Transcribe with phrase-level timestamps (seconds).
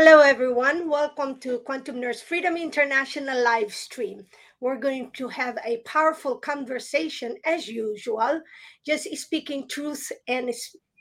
[0.00, 0.88] Hello, everyone.
[0.88, 4.26] Welcome to Quantum Nurse Freedom International live stream.
[4.60, 8.40] We're going to have a powerful conversation as usual,
[8.86, 10.54] just speaking truth and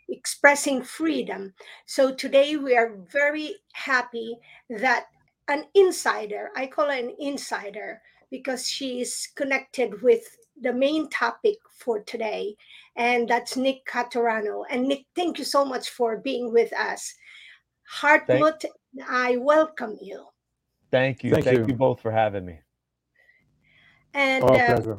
[0.10, 1.54] expressing freedom.
[1.86, 4.36] So today we are very happy
[4.72, 5.06] that
[5.48, 8.02] an insider, I call her an insider
[8.32, 10.24] because she is connected with
[10.60, 12.56] the main topic for today,
[12.96, 14.64] and that's Nick Caturano.
[14.72, 17.14] And Nick, thank you so much for being with us.
[17.94, 18.66] Hartmut,
[19.08, 20.26] I welcome you.
[20.92, 21.32] Thank you.
[21.32, 21.66] Thank Thank, you.
[21.68, 21.74] you.
[21.74, 22.60] both for having me.
[24.14, 24.96] And Our uh,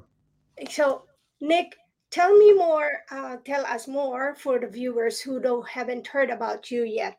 [0.70, 1.02] so,
[1.40, 1.74] Nick,
[2.10, 2.90] tell me more.
[3.10, 7.16] Uh, tell us more for the viewers who don't haven't heard about you yet,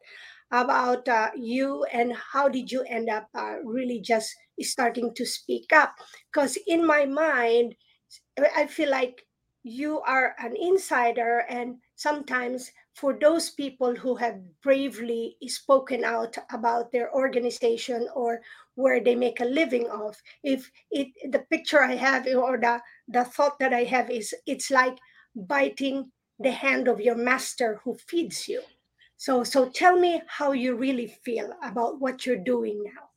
[0.51, 5.71] about uh, you and how did you end up uh, really just starting to speak
[5.73, 5.93] up?
[6.31, 7.75] Because in my mind,
[8.55, 9.25] I feel like
[9.63, 16.91] you are an insider, and sometimes for those people who have bravely spoken out about
[16.91, 18.41] their organization or
[18.75, 23.23] where they make a living of if it the picture i have or the the
[23.23, 24.97] thought that i have is it's like
[25.35, 28.61] biting the hand of your master who feeds you.
[29.17, 33.09] So so tell me how you really feel about what you're doing now.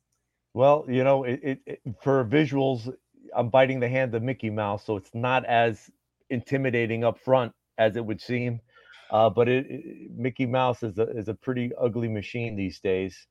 [0.53, 2.93] Well, you know, it, it, it for visuals,
[3.35, 5.89] I'm biting the hand of Mickey Mouse, so it's not as
[6.29, 8.59] intimidating up front as it would seem.
[9.13, 13.27] Uh, but it, it- Mickey Mouse is a is a pretty ugly machine these days.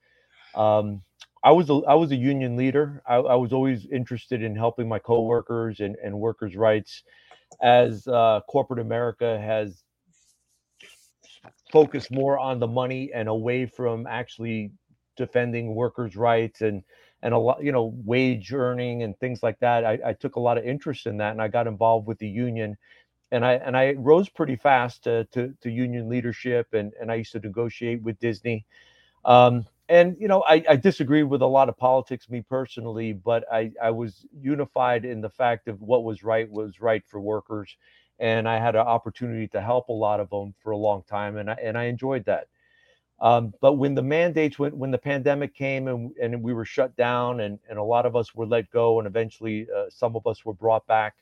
[0.56, 1.02] Um,
[1.44, 3.02] I was a, I was a union leader.
[3.08, 7.04] I, I was always interested in helping my coworkers and, and workers' rights.
[7.62, 9.84] As uh, corporate America has
[11.72, 14.72] focused more on the money and away from actually
[15.16, 16.82] defending workers' rights and
[17.24, 19.84] and a lot, you know, wage earning and things like that.
[19.84, 22.28] I, I took a lot of interest in that, and I got involved with the
[22.28, 22.76] union,
[23.32, 27.16] and I and I rose pretty fast to to, to union leadership, and and I
[27.16, 28.64] used to negotiate with Disney.
[29.24, 33.44] Um, and you know, I, I disagreed with a lot of politics, me personally, but
[33.52, 37.76] I, I was unified in the fact of what was right was right for workers,
[38.18, 41.36] and I had an opportunity to help a lot of them for a long time,
[41.38, 42.48] and I and I enjoyed that.
[43.20, 46.94] Um, but when the mandates, when when the pandemic came and and we were shut
[46.96, 50.26] down, and and a lot of us were let go, and eventually uh, some of
[50.26, 51.14] us were brought back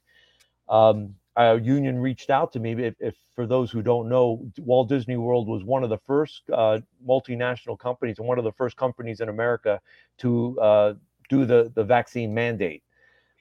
[0.69, 2.73] um, a union reached out to me.
[2.73, 6.43] If, if for those who don't know, Walt Disney World was one of the first
[6.53, 9.81] uh, multinational companies and one of the first companies in America
[10.19, 10.95] to uh,
[11.29, 12.83] do the the vaccine mandate.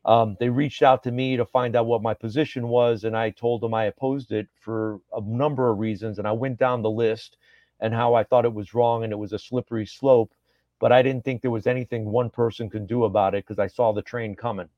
[0.06, 3.32] Um, they reached out to me to find out what my position was, and I
[3.32, 6.20] told them I opposed it for a number of reasons.
[6.20, 7.38] And I went down the list
[7.82, 10.34] and how I thought it was wrong and it was a slippery slope.
[10.80, 13.68] But I didn't think there was anything one person could do about it because I
[13.68, 14.70] saw the train coming.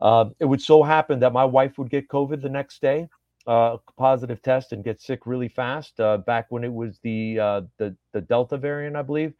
[0.00, 3.08] Uh, it would so happen that my wife would get COVID the next day,
[3.46, 5.98] uh, positive test, and get sick really fast.
[5.98, 9.34] Uh, back when it was the uh, the the Delta variant, I believe.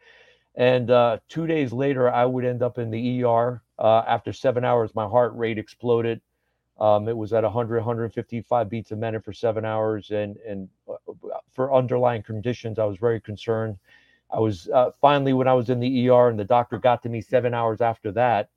[0.55, 3.63] And uh, two days later, I would end up in the ER.
[3.79, 6.23] After seven hours, my heart rate exploded.
[6.79, 10.69] Um, it was at 100, 155 beats a minute for seven hours, and and
[11.53, 13.77] for underlying conditions, I was very concerned.
[14.31, 14.69] I was
[15.03, 17.83] finally when I was in the ER, and the doctor got to me seven hours
[17.83, 18.49] after that.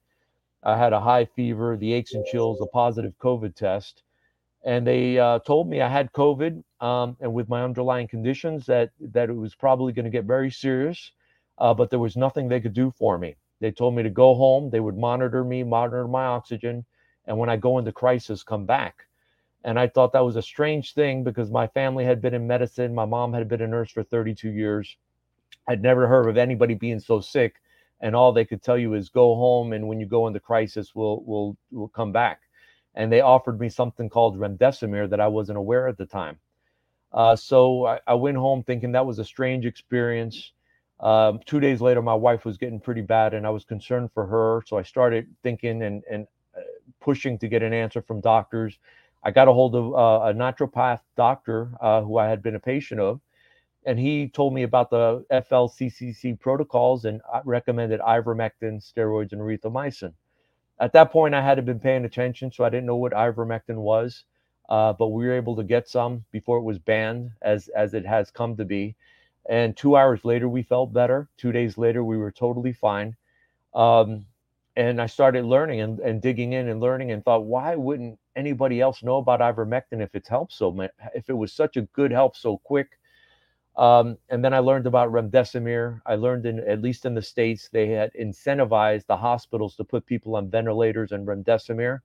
[0.63, 4.03] I had a high fever, the aches and chills, a positive COVID test,
[4.63, 8.91] and they uh, told me I had COVID, um, and with my underlying conditions, that
[8.99, 11.11] that it was probably going to get very serious,
[11.59, 13.35] uh, but there was nothing they could do for me.
[13.61, 14.69] They told me to go home.
[14.69, 16.85] They would monitor me, monitor my oxygen,
[17.25, 19.05] and when I go into crisis, come back.
[19.63, 22.95] And I thought that was a strange thing because my family had been in medicine.
[22.95, 24.97] My mom had been a nurse for 32 years.
[25.67, 27.55] I'd never heard of anybody being so sick
[28.01, 30.93] and all they could tell you is go home and when you go into crisis
[30.95, 32.41] we'll we'll we'll come back.
[32.95, 36.37] And they offered me something called remdesivir that i wasn't aware at the time.
[37.11, 40.53] Uh, so I, I went home thinking that was a strange experience.
[40.99, 44.25] Um, two days later my wife was getting pretty bad and i was concerned for
[44.25, 44.63] her.
[44.67, 46.27] So i started thinking and and
[46.57, 46.61] uh,
[46.99, 48.77] pushing to get an answer from doctors.
[49.23, 52.59] I got a hold of uh, a naturopath doctor uh, who i had been a
[52.59, 53.19] patient of
[53.85, 60.13] and he told me about the FLCCC protocols and uh, recommended ivermectin, steroids, and erythromycin.
[60.79, 64.23] At that point, I hadn't been paying attention, so I didn't know what ivermectin was.
[64.69, 68.05] Uh, but we were able to get some before it was banned, as as it
[68.05, 68.95] has come to be.
[69.49, 71.27] And two hours later, we felt better.
[71.37, 73.15] Two days later, we were totally fine.
[73.73, 74.27] Um,
[74.75, 78.79] and I started learning and, and digging in and learning, and thought, why wouldn't anybody
[78.79, 80.91] else know about ivermectin if it's helped so much?
[81.15, 82.98] If it was such a good help so quick,
[83.79, 86.01] um, and then I learned about remdesivir.
[86.05, 90.05] I learned in at least in the states they had incentivized the hospitals to put
[90.05, 91.99] people on ventilators and remdesivir.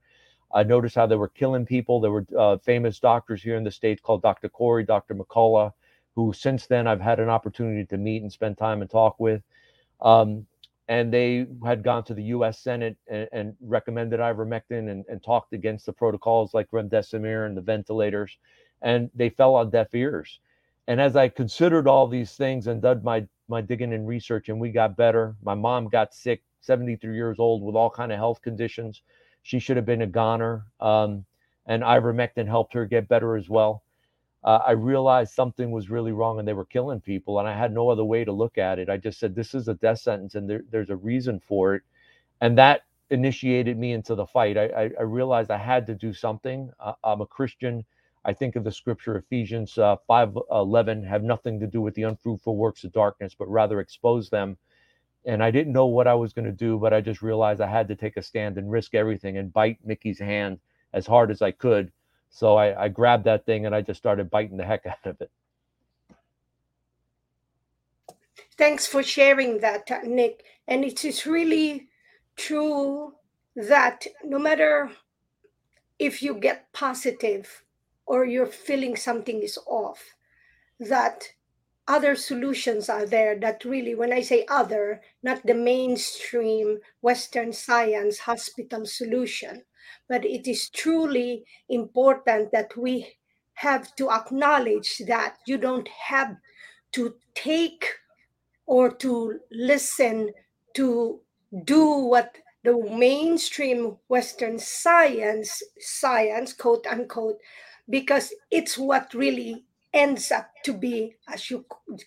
[0.55, 1.99] I noticed how they were killing people.
[1.99, 4.49] There were uh, famous doctors here in the states called Dr.
[4.49, 5.17] Kory, Dr.
[5.17, 5.73] McCullough,
[6.15, 9.43] who since then I've had an opportunity to meet and spend time and talk with.
[10.01, 10.47] Um,
[10.87, 12.61] and they had gone to the U.S.
[12.61, 17.63] Senate and, and recommended ivermectin and, and, talked against the protocols like remdesivir and the
[17.63, 18.39] ventilators,
[18.83, 20.39] and they fell on deaf ears.
[20.89, 24.61] And as I considered all these things and did my my digging and research, and
[24.61, 25.37] we got better.
[25.43, 29.03] My mom got sick, 73 years old, with all kind of health conditions.
[29.43, 31.27] She should have been a goner, um,
[31.67, 33.83] and ivermectin helped her get better as well
[34.43, 37.39] uh, I realized something was really wrong and they were killing people.
[37.39, 38.89] And I had no other way to look at it.
[38.89, 41.83] I just said, this is a death sentence and there, there's a reason for it.
[42.41, 44.59] And that initiated me into the fight.
[44.59, 46.71] I, I, I realized I had to do something.
[46.81, 47.85] Uh, I'm a Christian.
[48.25, 52.05] I think of the scripture, Ephesians uh, 5 11, have nothing to do with the
[52.05, 54.57] unfruitful works of darkness, but rather expose them.
[55.27, 57.67] And I didn't know what I was going to do, but I just realized I
[57.67, 60.59] had to take a stand and risk everything and bite Mickey's hand
[60.93, 61.93] as hard as I could
[62.35, 65.21] so I, I grabbed that thing and I just started biting the heck out of
[65.21, 65.31] it.
[68.59, 70.45] Thanks for sharing that, Nick.
[70.67, 71.89] And it is really
[72.37, 73.15] true
[73.55, 74.91] that no matter
[76.01, 77.64] if you get positive
[78.07, 80.15] or you're feeling something is off,
[80.81, 81.29] that
[81.87, 88.19] other solutions are there that really, when I say other, not the mainstream Western science
[88.21, 89.63] hospital solution,
[90.09, 93.17] but it is truly important that we
[93.55, 96.37] have to acknowledge that you don't have
[96.93, 97.87] to take
[98.67, 100.31] or to listen
[100.75, 101.21] to
[101.65, 107.39] do what the mainstream western science science quote unquote
[107.89, 111.65] because it's what really ends up to be as you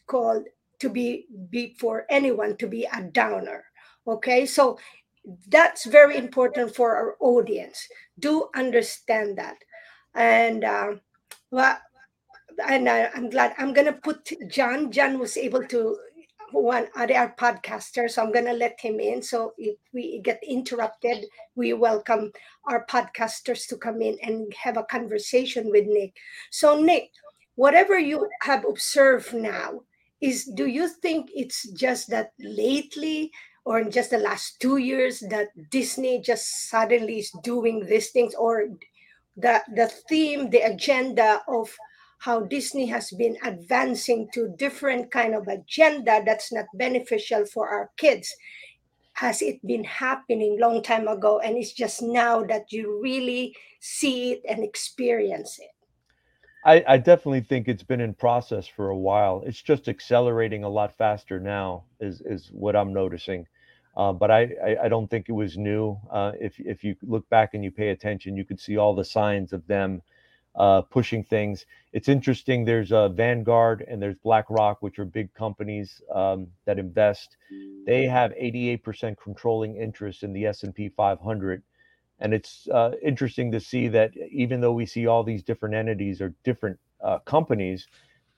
[0.08, 0.44] call
[0.80, 3.64] to be be for anyone to be a downer
[4.08, 4.78] okay so
[5.50, 7.88] that's very important for our audience.
[8.20, 9.58] Do understand that.
[10.16, 10.94] And uh,
[11.52, 11.78] well,
[12.68, 14.92] and I, am glad I'm gonna put John.
[14.92, 15.98] John was able to
[16.52, 19.22] one other podcaster, so I'm gonna let him in.
[19.22, 22.32] So if we get interrupted, we welcome
[22.66, 26.16] our podcasters to come in and have a conversation with Nick.
[26.52, 27.10] So Nick,
[27.56, 29.82] whatever you have observed now,
[30.22, 33.32] is do you think it's just that lately
[33.66, 38.34] or in just the last two years that Disney just suddenly is doing these things,
[38.36, 38.70] or
[39.36, 41.70] the the theme, the agenda of
[42.20, 47.92] how Disney has been advancing to different kind of agenda that's not beneficial for our
[47.98, 48.34] kids.
[49.14, 54.34] Has it been happening long time ago, and it's just now that you really see
[54.34, 55.72] it and experience it?
[56.66, 59.44] I, I, definitely think it's been in process for a while.
[59.46, 63.48] It's just accelerating a lot faster now, is is what I'm noticing.
[63.96, 65.98] Uh, but I, I, I, don't think it was new.
[66.12, 69.04] Uh, if, if you look back and you pay attention, you could see all the
[69.04, 70.04] signs of them
[70.58, 71.66] uh, pushing things.
[71.94, 72.66] It's interesting.
[72.66, 77.38] There's uh, Vanguard and there's BlackRock, which are big companies um, that invest.
[77.86, 81.64] They have 88% controlling interest in the S&P 500.
[82.20, 86.20] And it's uh, interesting to see that even though we see all these different entities
[86.20, 87.88] or different uh, companies,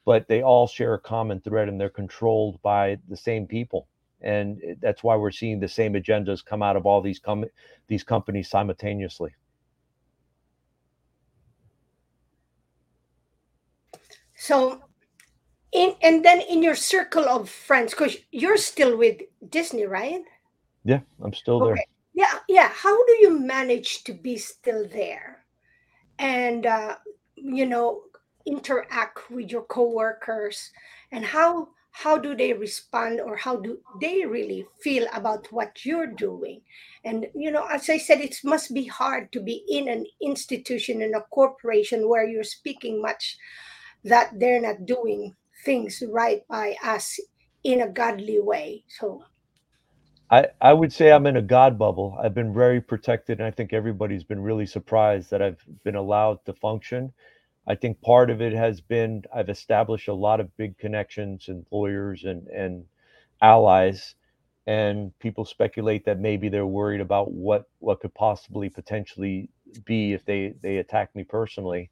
[0.05, 3.87] but they all share a common thread and they're controlled by the same people
[4.21, 7.45] and that's why we're seeing the same agendas come out of all these com-
[7.87, 9.31] these companies simultaneously.
[14.49, 14.81] So,
[15.73, 20.23] in and then in your circle of friends, because you're still with Disney, right?
[20.83, 21.75] Yeah, I'm still okay.
[21.75, 21.85] there.
[22.15, 22.69] Yeah, yeah.
[22.73, 25.45] How do you manage to be still there,
[26.17, 26.95] and uh,
[27.35, 28.01] you know
[28.47, 30.71] interact with your coworkers,
[31.11, 36.13] and how how do they respond or how do they really feel about what you're
[36.13, 36.61] doing
[37.03, 41.01] and you know as i said it must be hard to be in an institution
[41.01, 43.37] in a corporation where you're speaking much
[44.03, 47.19] that they're not doing things right by us
[47.63, 49.23] in a godly way so
[50.31, 52.17] I, I would say I'm in a God bubble.
[52.21, 56.45] I've been very protected, and I think everybody's been really surprised that I've been allowed
[56.45, 57.05] to function
[57.67, 61.65] I think part of it has been I've established a lot of big connections and
[61.71, 62.85] lawyers and and
[63.41, 64.15] allies,
[64.67, 69.49] and people speculate that maybe they're worried about what what could possibly potentially
[69.85, 71.89] be if they they attack me personally.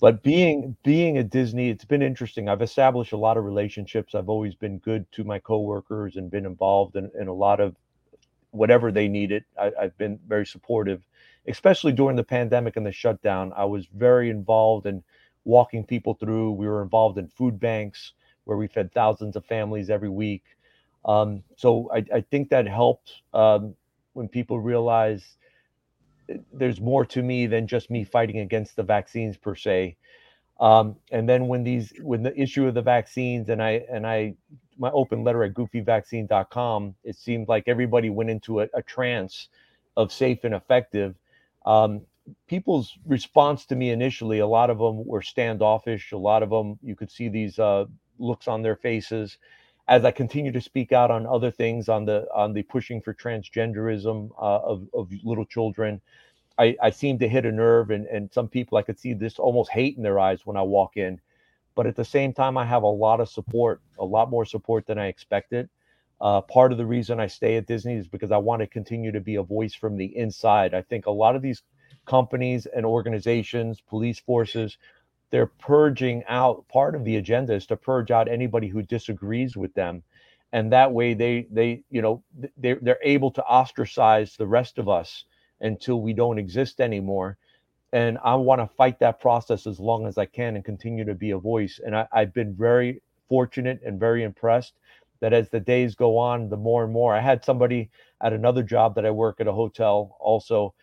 [0.00, 2.48] But being being at Disney, it's been interesting.
[2.48, 4.14] I've established a lot of relationships.
[4.14, 7.76] I've always been good to my coworkers and been involved in, in a lot of
[8.50, 9.44] whatever they needed.
[9.58, 11.02] I, I've been very supportive
[11.48, 15.02] especially during the pandemic and the shutdown, I was very involved in
[15.44, 16.52] walking people through.
[16.52, 18.12] We were involved in food banks
[18.44, 20.44] where we fed thousands of families every week.
[21.04, 23.76] Um, so I, I, think that helped um,
[24.14, 25.45] when people realize eh,
[26.52, 29.96] there's more to me than just me fighting against the vaccines per se.
[30.58, 34.34] Um, and then when these when the issue of the vaccines and I and I
[34.78, 39.48] my open letter at goofyvaccine.com, it seemed like everybody went into a, a trance
[39.96, 41.14] of safe and effective.
[41.64, 42.02] Um,
[42.46, 46.12] people's response to me initially, a lot of them were standoffish.
[46.12, 47.86] A lot of them, you could see these uh,
[48.18, 49.38] looks on their faces.
[49.88, 53.14] As I continue to speak out on other things, on the on the pushing for
[53.14, 56.00] transgenderism uh, of of little children,
[56.58, 59.38] I, I seem to hit a nerve, and and some people I could see this
[59.38, 61.20] almost hate in their eyes when I walk in.
[61.74, 64.86] But at the same time, I have a lot of support, a lot more support
[64.86, 65.68] than I expected.
[66.20, 69.12] Uh, part of the reason I stay at Disney is because I want to continue
[69.12, 70.74] to be a voice from the inside.
[70.74, 71.62] I think a lot of these
[72.06, 74.78] companies and organizations, police forces,
[75.30, 79.74] they're purging out part of the agenda is to purge out anybody who disagrees with
[79.74, 80.02] them.
[80.52, 82.22] And that way they they you know
[82.56, 85.24] they're, they're able to ostracize the rest of us
[85.60, 87.36] until we don't exist anymore.
[87.92, 91.14] And i want to fight that process as long as i can and continue to
[91.14, 91.80] be a voice.
[91.84, 94.74] And I, i've been very fortunate and very impressed
[95.20, 97.90] that as the days go on the more and more i had somebody
[98.22, 100.74] at another job that i work at a hotel also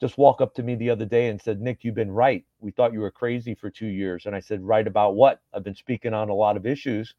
[0.00, 2.44] just walk up to me the other day and said, Nick, you've been right.
[2.60, 4.26] We thought you were crazy for two years.
[4.26, 5.40] And I said, right about what?
[5.54, 7.14] I've been speaking on a lot of issues.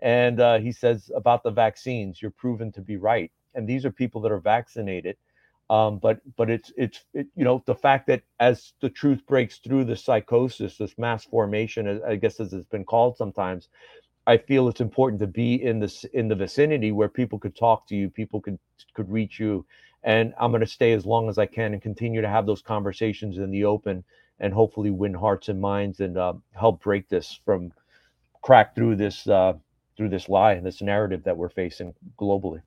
[0.00, 3.30] And uh, he says, about the vaccines, you're proven to be right.
[3.54, 5.16] And these are people that are vaccinated.
[5.70, 9.58] Um, but but it's it's it, you know the fact that as the truth breaks
[9.58, 13.68] through the psychosis, this mass formation, I guess as it's been called sometimes,
[14.26, 17.86] I feel it's important to be in this in the vicinity where people could talk
[17.88, 18.58] to you, people could
[18.94, 19.66] could reach you,
[20.04, 22.62] and I'm going to stay as long as I can and continue to have those
[22.62, 24.04] conversations in the open
[24.38, 27.72] and hopefully win hearts and minds and uh, help break this from
[28.42, 29.54] crack through this uh,
[29.96, 32.62] through this lie and this narrative that we're facing globally.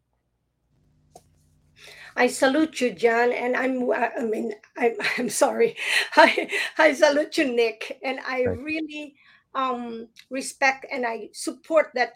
[2.17, 3.91] I salute you, John, and I'm.
[3.91, 4.95] I mean, I'm.
[5.17, 5.75] I'm sorry.
[6.15, 8.63] I I salute you, Nick, and I Thanks.
[8.63, 9.15] really
[9.55, 12.13] um, respect and I support that.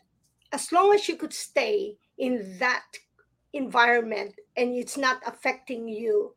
[0.52, 2.86] As long as you could stay in that
[3.54, 6.34] environment and it's not affecting you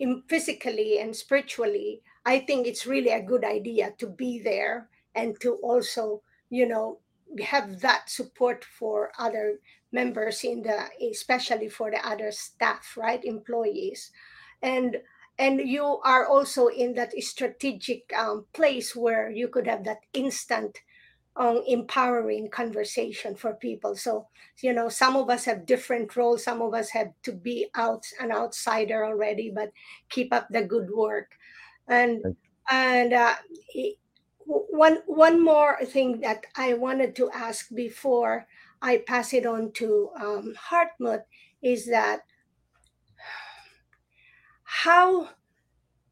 [0.00, 5.38] in physically and spiritually i think it's really a good idea to be there and
[5.40, 6.20] to also
[6.50, 6.98] you know
[7.42, 9.58] have that support for other
[9.92, 14.10] members in the especially for the other staff right employees
[14.62, 14.96] and
[15.38, 20.78] and you are also in that strategic um, place where you could have that instant
[21.36, 23.94] um, empowering conversation for people.
[23.94, 24.26] So,
[24.62, 26.42] you know, some of us have different roles.
[26.42, 29.70] Some of us have to be out an outsider already, but
[30.08, 31.32] keep up the good work.
[31.88, 32.24] And
[32.70, 33.34] and uh,
[34.46, 38.46] one one more thing that I wanted to ask before
[38.80, 41.22] I pass it on to um, Hartmut
[41.62, 42.20] is that
[44.66, 45.30] how,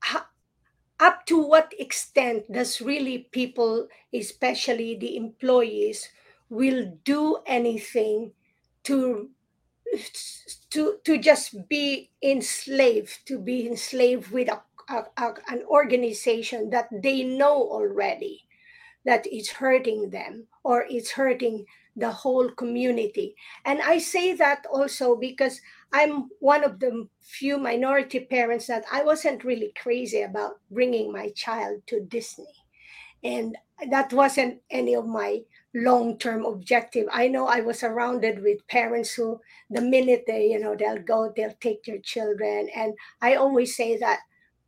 [0.01, 0.23] how
[1.01, 6.09] up to what extent does really people especially the employees
[6.49, 8.33] will do anything
[8.85, 9.29] to
[10.71, 16.89] to to just be enslaved to be enslaved with a, a, a, an organization that
[17.03, 18.47] they know already
[19.05, 23.35] that it's hurting them or it's hurting the whole community
[23.65, 25.61] and i say that also because
[25.95, 31.29] I'm one of the few minority parents that I wasn't really crazy about bringing my
[31.37, 32.53] child to Disney.
[33.23, 33.57] And
[33.91, 37.07] that wasn't any of my long term objective.
[37.13, 41.33] I know I was surrounded with parents who, the minute they, you know, they'll go,
[41.37, 42.69] they'll take their children.
[42.75, 44.19] And I always say that,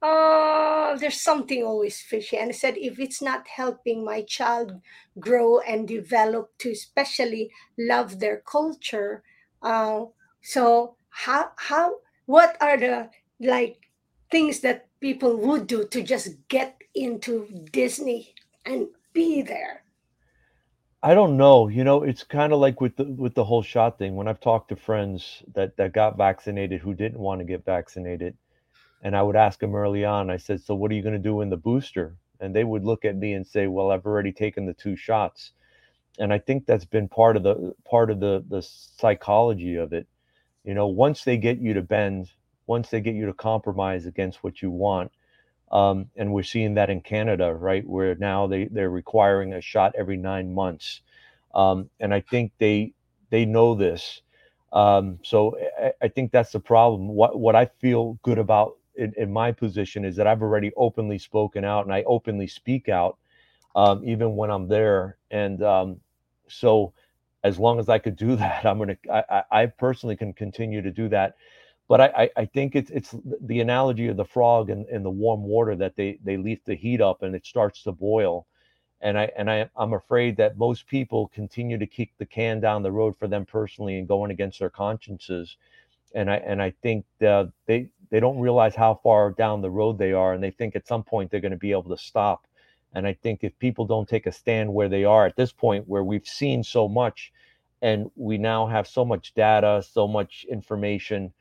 [0.03, 2.37] oh, there's something always fishy.
[2.37, 4.73] And I said, if it's not helping my child
[5.19, 9.23] grow and develop to especially love their culture,
[9.63, 10.05] uh,
[10.43, 13.11] so how how what are the
[13.41, 13.79] like
[14.31, 18.35] things that people would do to just get into Disney
[18.65, 19.83] and be there?
[21.03, 21.69] I don't know.
[21.69, 24.17] You know, it's kind of like with the with the whole shot thing.
[24.17, 28.37] When I've talked to friends that that got vaccinated who didn't want to get vaccinated,
[29.07, 30.31] and I would ask them early on.
[30.31, 32.85] I said, "So what are you going to do in the booster?" And they would
[32.85, 35.53] look at me and say, "Well, I've already taken the two shots."
[36.19, 40.09] And I think that's been part of the part of the the psychology of it
[40.67, 42.31] you know once they get you to bend
[42.67, 45.11] once they get you to compromise against what you want
[45.73, 49.95] um, and we're seeing that in canada right where now they they're requiring a shot
[49.97, 51.03] every nine months
[51.55, 52.93] um, and i think they
[53.31, 54.23] they know this
[54.73, 59.13] um, so I, I, think that's the problem what what i feel good about in,
[59.17, 63.19] in, my position is that i've already openly spoken out and i openly speak out
[63.77, 65.19] um, even when i'm there.
[65.31, 66.01] And um,
[66.49, 66.93] so
[67.45, 68.97] as long as I could do that, I'm gonna.
[69.13, 71.37] I, I personally can continue to do that,
[71.89, 75.43] but I, I think it's it's the analogy of the frog in, in the warm
[75.43, 78.47] water that they they leave the heat up and it starts to boil,
[79.01, 82.83] and I and I I'm afraid that most people continue to kick the can down
[82.83, 85.57] the road for them personally and going against their consciences,
[86.15, 89.99] and I and I think uh, they they don't realize how far down the road
[89.99, 92.47] they are, and they think at some point they're going to be able to stop.
[92.95, 95.87] And I think if people don't take a stand where they are at this point,
[95.89, 97.33] where we've seen so much,
[97.83, 101.33] and we now have so much data, so much information,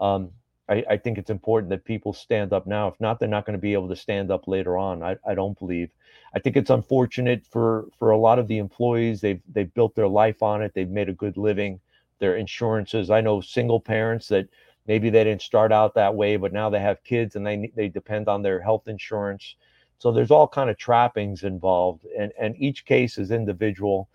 [0.00, 0.30] um,
[0.68, 2.88] I, I, think it's important that people stand up now.
[2.88, 5.02] If not, they're not going to be able to stand up later on.
[5.02, 5.90] I, I don't believe.
[6.34, 9.20] I think it's unfortunate for for a lot of the employees.
[9.20, 10.72] They've they've built their life on it.
[10.74, 11.80] They've made a good living.
[12.22, 13.10] Their insurances.
[13.10, 14.48] I know single parents that
[14.86, 17.88] maybe they didn't start out that way, but now they have kids and they they
[17.90, 19.56] depend on their health insurance.
[19.98, 24.08] So there's all kind of trappings involved, and and each case is individual.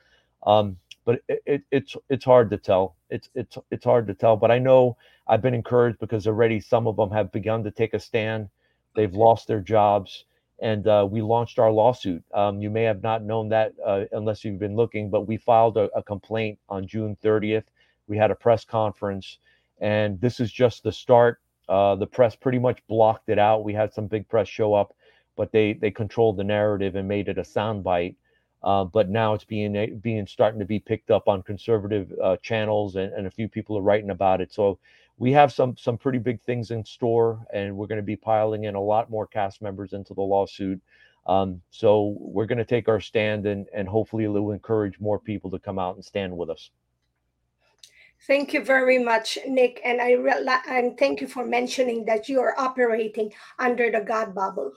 [0.45, 2.95] Um, but it, it, it's it's hard to tell.
[3.09, 4.37] It's it's it's hard to tell.
[4.37, 4.97] But I know
[5.27, 8.49] I've been encouraged because already some of them have begun to take a stand.
[8.95, 10.25] They've lost their jobs,
[10.61, 12.23] and uh, we launched our lawsuit.
[12.33, 15.77] Um, you may have not known that uh, unless you've been looking, but we filed
[15.77, 17.65] a, a complaint on June 30th.
[18.07, 19.37] We had a press conference
[19.79, 21.39] and this is just the start.
[21.69, 23.63] Uh, the press pretty much blocked it out.
[23.63, 24.95] We had some big press show up,
[25.35, 28.15] but they they controlled the narrative and made it a soundbite.
[28.63, 32.95] Uh, but now it's being being starting to be picked up on conservative uh, channels,
[32.95, 34.51] and, and a few people are writing about it.
[34.53, 34.79] So
[35.17, 38.63] we have some some pretty big things in store, and we're going to be piling
[38.63, 40.81] in a lot more cast members into the lawsuit.
[41.27, 45.19] Um, so we're going to take our stand, and and hopefully it will encourage more
[45.19, 46.71] people to come out and stand with us.
[48.25, 52.41] Thank you very much, Nick, and I re- and thank you for mentioning that you
[52.41, 54.71] are operating under the God bubble.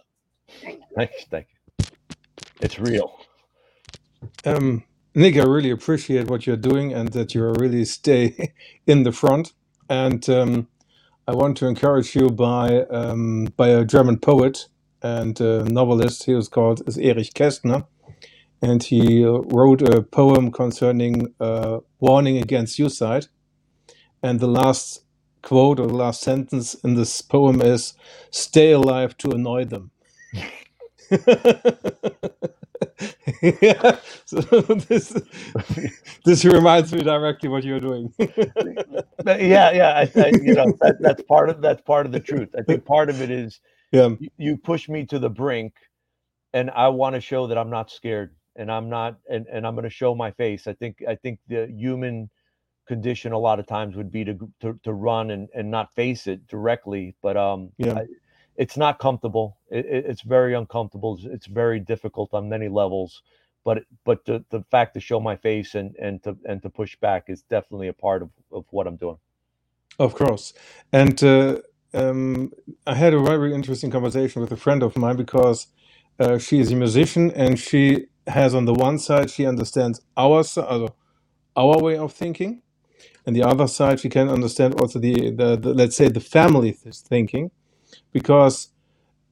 [0.62, 0.96] Thank you.
[0.96, 1.58] Thanks, thank you.
[2.60, 3.18] It's real.
[4.44, 8.52] Um, Nick, I really appreciate what you're doing and that you really stay
[8.86, 9.52] in the front.
[9.88, 10.68] And um,
[11.28, 14.68] I want to encourage you by um, by a German poet
[15.02, 16.24] and novelist.
[16.24, 17.86] He was called is Erich Kästner
[18.62, 23.26] and he wrote a poem concerning uh, warning against suicide.
[24.22, 25.04] And the last
[25.42, 27.94] quote or the last sentence in this poem is
[28.30, 29.90] "Stay alive to annoy them."
[33.42, 35.14] yeah, so this
[36.24, 38.12] this reminds me directly what you're doing.
[38.18, 42.50] yeah, yeah, I, I, you know that, that's part of that's part of the truth.
[42.56, 44.10] I think part of it is yeah.
[44.18, 45.72] you, you push me to the brink,
[46.52, 49.74] and I want to show that I'm not scared and I'm not and, and I'm
[49.74, 50.66] going to show my face.
[50.66, 52.30] I think I think the human
[52.86, 56.26] condition a lot of times would be to to, to run and, and not face
[56.26, 57.94] it directly, but um yeah.
[57.94, 58.06] I,
[58.56, 59.56] it's not comfortable.
[59.70, 61.18] It, it's very uncomfortable.
[61.22, 63.22] It's very difficult on many levels.
[63.64, 66.96] But but the, the fact to show my face and and to and to push
[66.96, 69.18] back is definitely a part of, of what I'm doing.
[69.98, 70.54] Of course,
[70.92, 71.60] and uh,
[71.92, 72.52] um,
[72.86, 75.66] I had a very interesting conversation with a friend of mine because
[76.18, 80.44] uh, she is a musician and she has on the one side she understands our
[81.56, 82.62] our way of thinking,
[83.26, 86.72] and the other side she can understand also the, the, the let's say the family
[86.72, 87.50] thinking,
[88.12, 88.68] because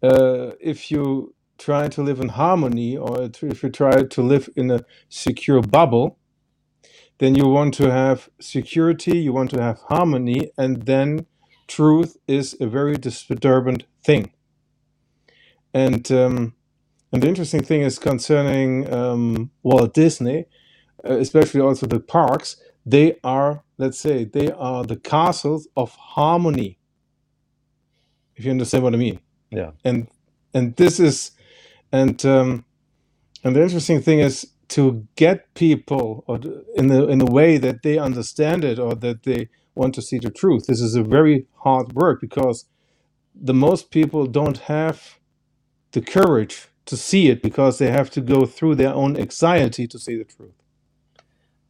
[0.03, 4.71] uh, if you try to live in harmony or if you try to live in
[4.71, 6.19] a secure bubble,
[7.19, 11.27] then you want to have security, you want to have harmony, and then
[11.67, 14.31] truth is a very disturbing thing.
[15.75, 16.55] And um,
[17.13, 20.47] and the interesting thing is concerning um, Walt Disney,
[21.09, 26.79] uh, especially also the parks, they are, let's say, they are the castles of harmony.
[28.37, 29.21] If you understand what I mean.
[29.51, 29.73] Yeah.
[29.85, 30.09] And
[30.55, 31.33] and this is,
[31.93, 32.65] and um,
[33.43, 36.39] and the interesting thing is to get people or
[36.77, 40.19] in the in a way that they understand it or that they want to see
[40.19, 40.67] the truth.
[40.67, 42.67] This is a very hard work because
[43.35, 45.19] the most people don't have
[45.93, 49.99] the courage to see it because they have to go through their own anxiety to
[49.99, 50.53] see the truth.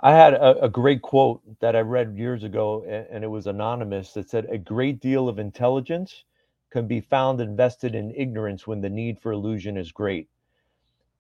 [0.01, 4.13] I had a, a, great quote that I read years ago, and it was anonymous
[4.13, 6.25] that said, A great deal of intelligence
[6.71, 10.29] can be found invested in ignorance when the need for illusion is great.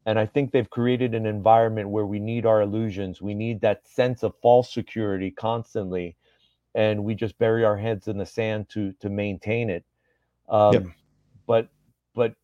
[0.07, 3.21] And I think they've created an environment where we need our illusions.
[3.21, 6.17] We need that sense of false security constantly.
[6.75, 9.85] And we just bury our heads in the sand to to maintain it.
[10.49, 10.87] Um, yep.
[11.47, 11.69] But
[12.15, 12.35] but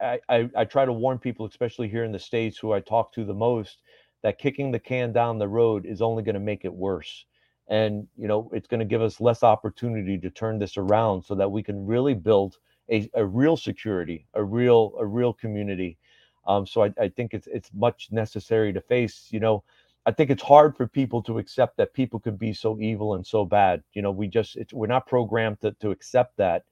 [0.00, 3.12] I, I, I try to warn people, especially here in the States who I talk
[3.14, 3.82] to the most,
[4.22, 7.26] that kicking the can down the road is only going to make it worse.
[7.68, 11.34] And, you know, it's going to give us less opportunity to turn this around so
[11.34, 12.58] that we can really build
[12.90, 15.98] a, a real security, a real, a real community.
[16.46, 19.64] Um, so I, I think it's, it's much necessary to face, you know,
[20.04, 23.24] I think it's hard for people to accept that people can be so evil and
[23.24, 23.84] so bad.
[23.92, 26.64] You know, we just, we're not programmed to, to accept that.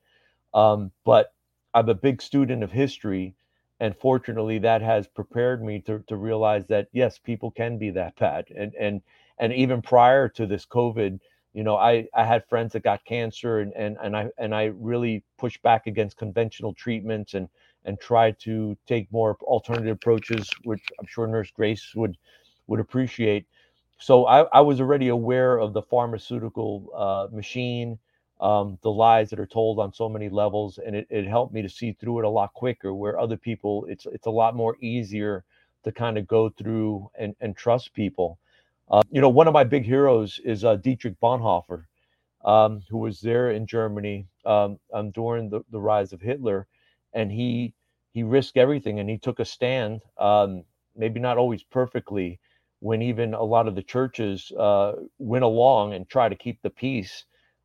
[0.53, 1.33] Um, but
[1.74, 3.35] I'm a big student of history,
[3.80, 8.16] and fortunately that has prepared me to, to realize that yes people can be that
[8.16, 8.46] bad.
[8.56, 9.02] And and
[9.38, 11.18] and even prior to this covid
[11.52, 14.64] you know i i had friends that got cancer and and, and i and i
[14.66, 17.48] really pushed back against conventional treatments and
[17.85, 22.16] and tried to take more alternative approaches which i'm sure nurse grace would
[22.66, 23.46] would appreciate.
[23.98, 27.98] So i, I was already aware of the pharmaceutical uh, machine
[28.40, 31.62] um, the lies that are told on so many levels and it, it helped me
[31.62, 34.76] to see through it a lot quicker where other people it's it's a lot more
[34.81, 35.44] easier
[35.85, 38.38] to kind of go through and, and trust people.
[38.90, 41.85] Uh, you know one of my big heroes is uh, dietrich bonhoeffer
[42.44, 46.66] um, who was there in germany um, um, during the, the rise of hitler
[47.12, 47.72] and he
[48.12, 50.64] he risked everything and he took a stand um,
[50.96, 52.40] maybe not always perfectly
[52.81, 56.70] when even a lot of the churches uh, went along and try to keep the
[56.70, 57.24] peace.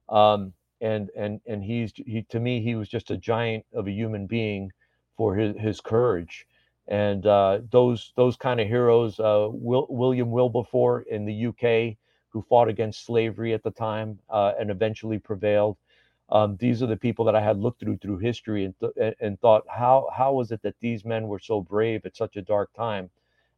[0.09, 3.91] Um, and and and he's he to me he was just a giant of a
[3.91, 4.71] human being
[5.17, 6.45] for his his courage.
[6.87, 11.95] And uh, those those kind of heroes uh, Will, william wilberforce in the uk
[12.29, 15.77] who fought against slavery at the time uh, and eventually prevailed.
[16.29, 19.39] Um, these are the people that i had looked through through history and, th- and
[19.39, 22.73] thought how how was it that these men were so brave at such a dark
[22.73, 23.09] time?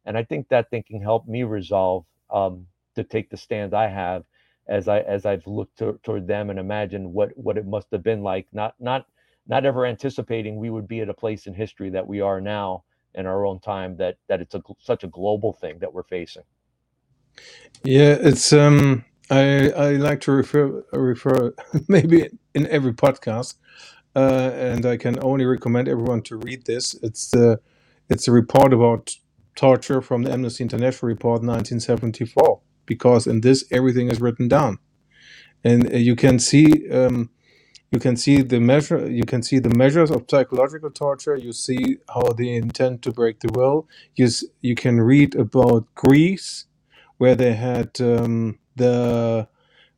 [0.04, 4.24] And i think that thinking helped me resolve um, to take the stand i have
[4.68, 8.02] as I as I've looked to, toward them and imagined what what it must have
[8.02, 8.46] been like.
[8.52, 9.06] Not not
[9.46, 12.84] not ever anticipating we would be at a place in history that we are now
[13.14, 13.96] in our own time.
[13.96, 16.44] That that it's a such a global thing that we're facing.
[17.84, 19.04] Yeah, it's um.
[19.30, 21.54] I I like to refer refer
[21.88, 23.56] maybe in every podcast,
[24.16, 26.94] uh, and I can only recommend everyone to read this.
[27.02, 27.60] It's the
[28.08, 29.16] it's a report about
[29.54, 34.80] torture from the Amnesty International report 1974 because in this everything is written down,
[35.64, 37.30] and uh, you can see um,
[37.92, 41.36] you can see the measure you can see the measures of psychological torture.
[41.36, 43.88] You see how they intend to break the will.
[44.16, 44.28] You
[44.62, 46.66] you can read about Greece,
[47.18, 49.48] where they had um, the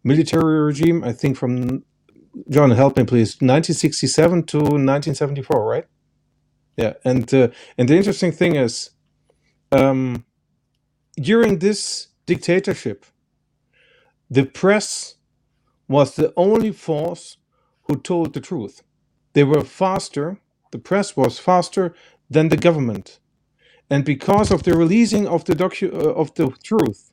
[0.04, 1.04] military regime.
[1.04, 1.84] I think from
[2.48, 3.36] John, help me please.
[3.40, 5.86] 1967 to 1974, right?
[6.76, 8.90] Yeah, and uh, and the interesting thing is,
[9.72, 10.24] um,
[11.20, 13.06] during this dictatorship.
[14.30, 15.16] The press
[15.88, 17.38] was the only force
[17.86, 18.82] who told the truth.
[19.34, 20.26] They were faster,
[20.72, 21.94] the press was faster
[22.34, 23.20] than the government.
[23.90, 27.12] And because of the releasing of the docu- uh, of the truth,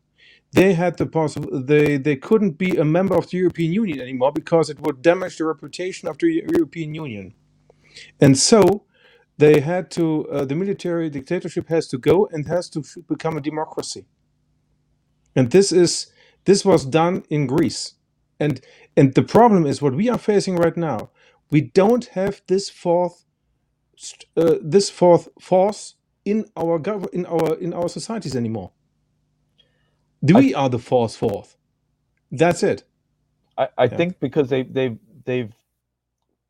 [0.54, 4.34] they had the possible they, they couldn't be a member of the European Union anymore
[4.42, 7.34] because it would damage the reputation of the European Union.
[8.22, 8.62] And so
[9.38, 12.80] they had to uh, the military dictatorship has to go and has to
[13.14, 14.06] become a democracy
[15.38, 16.08] and this is
[16.46, 17.94] this was done in Greece.
[18.40, 18.60] And
[18.98, 21.12] and the problem is what we are facing right now.
[21.52, 23.24] We don't have this fourth
[24.36, 25.96] uh, this fourth force
[26.26, 28.72] in our gov- in our in our societies anymore.
[30.22, 31.56] We are the fourth fourth.
[32.32, 32.84] That's it.
[33.58, 33.98] I, I yeah.
[33.98, 35.54] think because they they've they've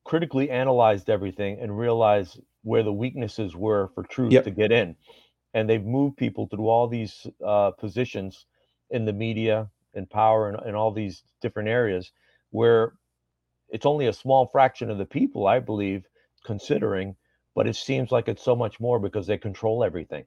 [0.05, 4.45] critically analyzed everything and realized where the weaknesses were for truth yep.
[4.45, 4.95] to get in,
[5.53, 8.45] and they've moved people through all these uh, positions
[8.91, 12.11] in the media and power and, and all these different areas
[12.51, 12.93] where
[13.69, 16.05] it's only a small fraction of the people, I believe,
[16.45, 17.15] considering,
[17.55, 20.25] but it seems like it's so much more because they control everything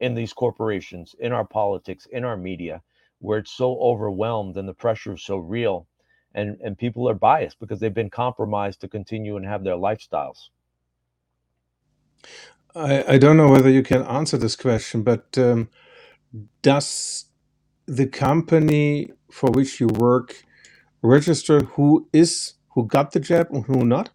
[0.00, 2.82] in these corporations, in our politics, in our media,
[3.20, 5.86] where it's so overwhelmed and the pressure is so real.
[6.34, 10.48] And, and people are biased because they've been compromised to continue and have their lifestyles.
[12.74, 15.70] I, I don't know whether you can answer this question, but um,
[16.60, 17.25] does
[17.86, 20.44] the company for which you work
[21.02, 24.10] register who is who got the jab and who not?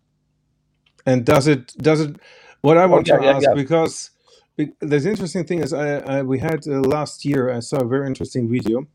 [1.06, 2.18] And does it does it?
[2.62, 3.54] What I want oh, yeah, to yeah, ask yeah.
[3.56, 4.12] because
[4.58, 8.06] the interesting thing is I, I we had uh, last year I saw a very
[8.06, 8.86] interesting video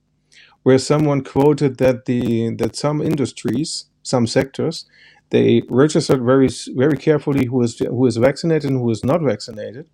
[0.63, 4.87] where someone quoted that the that some industries some sectors
[5.31, 9.87] they registered very very carefully who is who is vaccinated and who is not vaccinated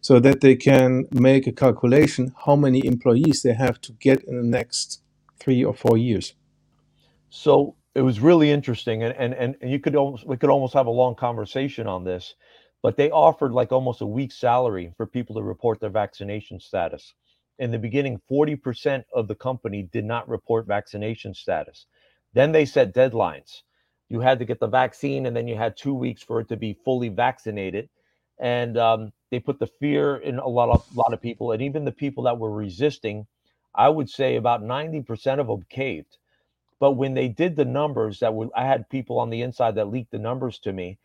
[0.00, 4.36] so that they can make a calculation how many employees they have to get in
[4.36, 5.02] the next
[5.40, 6.34] three or four years.
[7.30, 10.86] So it was really interesting, and and and you could almost we could almost have
[10.86, 12.34] a long conversation on this,
[12.82, 17.14] but they offered like almost a week's salary for people to report their vaccination status.
[17.58, 21.86] In the beginning, 40% of the company did not report vaccination status.
[22.34, 23.62] Then they set deadlines.
[24.08, 26.56] You had to get the vaccine, and then you had two weeks for it to
[26.56, 27.88] be fully vaccinated.
[28.40, 31.84] And um, they put the fear in a lot of lot of people, and even
[31.84, 33.26] the people that were resisting.
[33.74, 36.18] I would say about 90% of them caved.
[36.80, 39.88] But when they did the numbers that were, I had people on the inside that
[39.90, 40.98] leaked the numbers to me,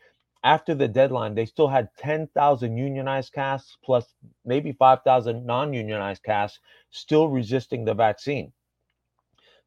[0.43, 4.13] after the deadline, they still had 10,000 unionized casts plus
[4.45, 6.59] maybe 5,000 non unionized casts
[6.91, 8.51] still resisting the vaccine.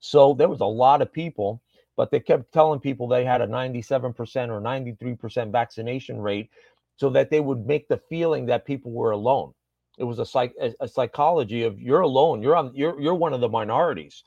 [0.00, 1.62] So there was a lot of people,
[1.96, 6.50] but they kept telling people they had a 97% or 93% vaccination rate
[6.96, 9.52] so that they would make the feeling that people were alone.
[9.98, 13.32] It was a psych a, a psychology of you're alone, you're on you're you're one
[13.34, 14.24] of the minorities.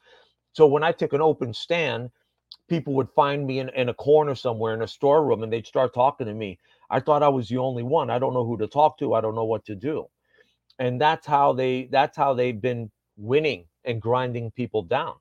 [0.54, 2.12] So when I took an open stand,
[2.70, 5.94] people would find me in, in a corner somewhere in a storeroom and they'd start
[5.94, 6.60] talking to me.
[6.90, 8.10] I thought I was the only one.
[8.10, 9.14] I don't know who to talk to.
[9.16, 10.08] I don't know what to do.
[10.80, 15.16] And that's how they that's how they've been winning and grinding people down.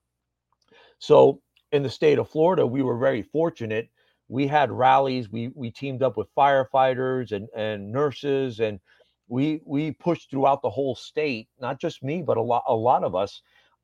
[0.99, 3.91] So in the state of Florida, we were very fortunate.
[4.29, 5.31] We had rallies.
[5.31, 8.81] We we teamed up with firefighters and, and nurses and
[9.29, 13.05] we we pushed throughout the whole state, not just me, but a lot a lot
[13.05, 13.33] of us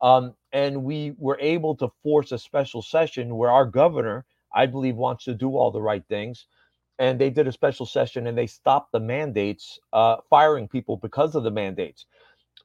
[0.03, 4.97] um, and we were able to force a special session where our governor, I believe,
[4.97, 6.47] wants to do all the right things.
[7.01, 11.37] And they did a special session and they stopped the mandates, uh, firing people because
[11.37, 12.07] of the mandates.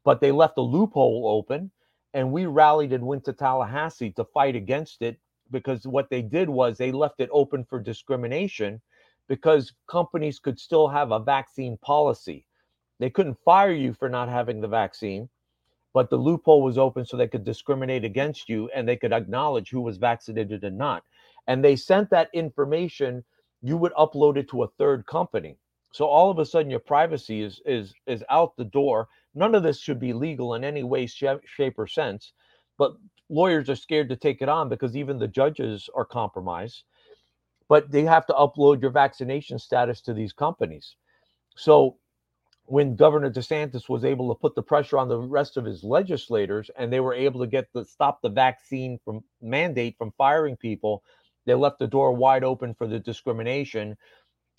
[0.05, 1.71] But they left a loophole open.
[2.13, 5.19] And we rallied and went to Tallahassee to fight against it
[5.51, 8.81] because what they did was they left it open for discrimination
[9.27, 12.45] because companies could still have a vaccine policy.
[12.99, 15.29] They couldn't fire you for not having the vaccine,
[15.93, 19.69] but the loophole was open so they could discriminate against you and they could acknowledge
[19.69, 21.03] who was vaccinated and not.
[21.47, 23.23] And they sent that information,
[23.62, 25.57] you would upload it to a third company.
[25.91, 29.07] So all of a sudden your privacy is is is out the door.
[29.33, 32.33] None of this should be legal in any way, shape, or sense.
[32.77, 32.93] But
[33.29, 36.83] lawyers are scared to take it on because even the judges are compromised.
[37.67, 40.95] But they have to upload your vaccination status to these companies.
[41.55, 41.97] So
[42.65, 46.69] when Governor DeSantis was able to put the pressure on the rest of his legislators
[46.77, 51.03] and they were able to get the stop the vaccine from mandate from firing people,
[51.45, 53.97] they left the door wide open for the discrimination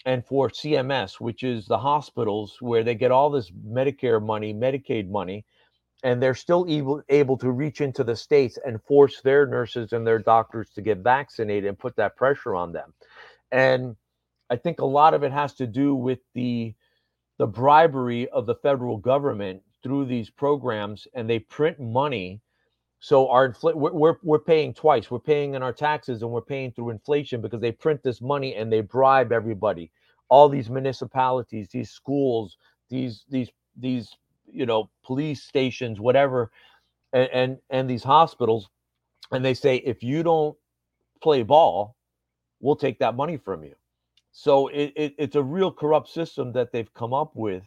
[0.06, 5.09] and for CMS, which is the hospitals where they get all this Medicare money, Medicaid
[5.09, 5.44] money,
[6.02, 10.06] and they're still able, able to reach into the states and force their nurses and
[10.06, 12.92] their doctors to get vaccinated and put that pressure on them.
[13.52, 13.96] And
[14.50, 16.74] I think a lot of it has to do with the
[17.38, 22.40] the bribery of the federal government through these programs and they print money.
[23.00, 25.10] So our infl- we're, we're, we're paying twice.
[25.10, 28.56] We're paying in our taxes and we're paying through inflation because they print this money
[28.56, 29.90] and they bribe everybody.
[30.28, 32.56] All these municipalities these schools
[32.90, 34.10] these these these
[34.52, 36.50] you know police stations whatever
[37.12, 38.68] and and, and these hospitals
[39.32, 40.56] and they say if you don't
[41.22, 41.96] play ball
[42.60, 43.74] we'll take that money from you
[44.32, 47.64] so it, it, it's a real corrupt system that they've come up with.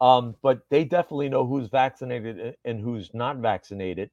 [0.00, 4.10] Um, but they definitely know who's vaccinated and who's not vaccinated.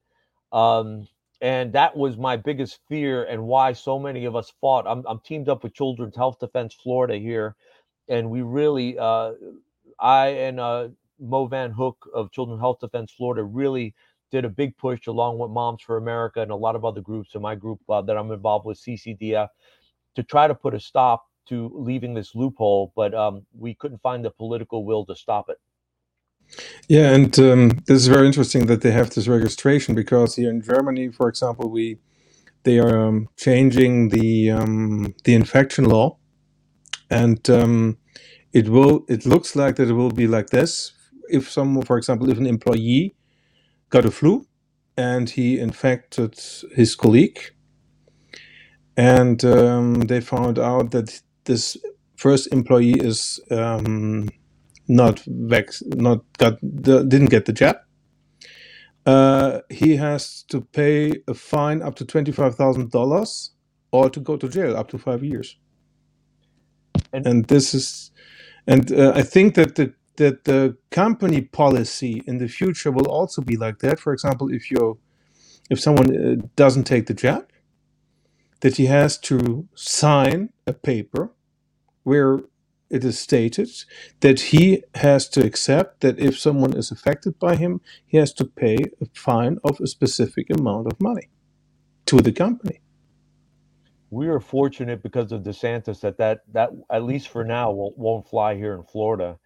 [0.52, 1.08] Um,
[1.40, 4.86] and that was my biggest fear and why so many of us fought.
[4.86, 7.56] I'm, I'm teamed up with Children's Health Defense Florida here,
[8.08, 9.32] and we really, uh,
[10.00, 10.88] I and uh,
[11.20, 13.94] Mo Van Hook of Children's Health Defense Florida really
[14.30, 17.34] did a big push along with Moms for America and a lot of other groups
[17.34, 19.48] in my group uh, that I'm involved with, CCDF,
[20.14, 24.24] to try to put a stop to leaving this loophole, but um, we couldn't find
[24.24, 25.56] the political will to stop it.
[26.88, 30.62] Yeah, and um, this is very interesting that they have this registration because here in
[30.62, 31.98] Germany, for example, we
[32.64, 36.18] they are um, changing the um, the infection law,
[37.10, 37.98] and um,
[38.52, 40.92] it will it looks like that it will be like this.
[41.30, 43.14] If someone, for example, if an employee
[43.90, 44.46] got a flu
[44.96, 46.38] and he infected
[46.74, 47.40] his colleague,
[48.96, 51.76] and um, they found out that this
[52.16, 54.28] first employee is um,
[54.88, 57.76] not vex, not got the, didn't get the jab.
[59.06, 63.52] Uh, he has to pay a fine up to twenty five thousand dollars,
[63.92, 65.56] or to go to jail up to five years.
[67.12, 68.10] And, and this is,
[68.66, 73.42] and uh, I think that the that the company policy in the future will also
[73.42, 73.98] be like that.
[73.98, 74.98] For example, if you
[75.70, 77.50] if someone uh, doesn't take the jab,
[78.60, 81.32] that he has to sign a paper
[82.04, 82.40] where
[82.90, 83.68] it is stated
[84.20, 88.44] that he has to accept that if someone is affected by him, he has to
[88.44, 91.28] pay a fine of a specific amount of money
[92.06, 92.80] to the company.
[94.10, 98.26] We are fortunate because of DeSantis that that, that at least for now won't, won't
[98.26, 99.38] fly here in Florida.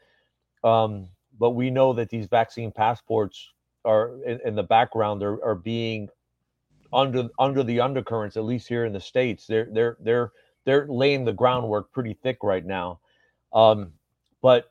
[0.65, 3.51] Um, but we know that these vaccine passports
[3.85, 6.09] are in, in the background are, are being
[6.93, 9.47] under under the undercurrents, at least here in the states.
[9.47, 10.33] They're they're they're
[10.65, 13.01] they're laying the groundwork pretty thick right now.
[13.53, 13.93] Um,
[14.43, 14.71] but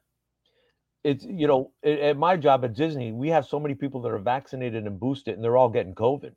[1.04, 4.20] it's you know at my job at Disney, we have so many people that are
[4.20, 6.34] vaccinated and boosted, and they're all getting COVID.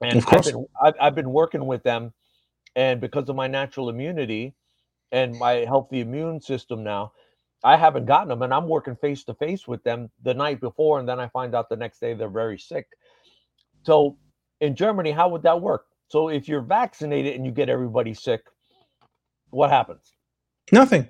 [0.00, 2.12] And I've been, I've, I've been working with them,
[2.76, 4.54] and because of my natural immunity,
[5.12, 7.12] and my healthy immune system now.
[7.64, 11.00] I haven't gotten them, and I'm working face to face with them the night before,
[11.00, 12.86] and then I find out the next day they're very sick.
[13.84, 14.16] So
[14.60, 15.86] in Germany, how would that work?
[16.08, 18.42] So if you're vaccinated and you get everybody sick,
[19.50, 20.12] what happens?
[20.72, 21.08] Nothing.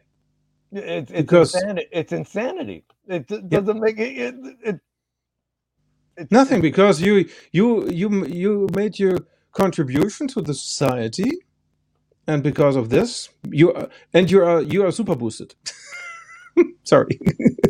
[0.73, 1.87] It's it's because, insanity.
[1.93, 2.85] It's insanity.
[3.07, 3.83] It, it doesn't yeah.
[3.83, 4.35] make it, it,
[4.65, 4.81] it
[6.31, 9.19] Nothing because you you you you made your
[9.53, 11.31] contribution to the society,
[12.27, 15.55] and because of this, you are, and you are you are super boosted.
[16.85, 17.19] Sorry,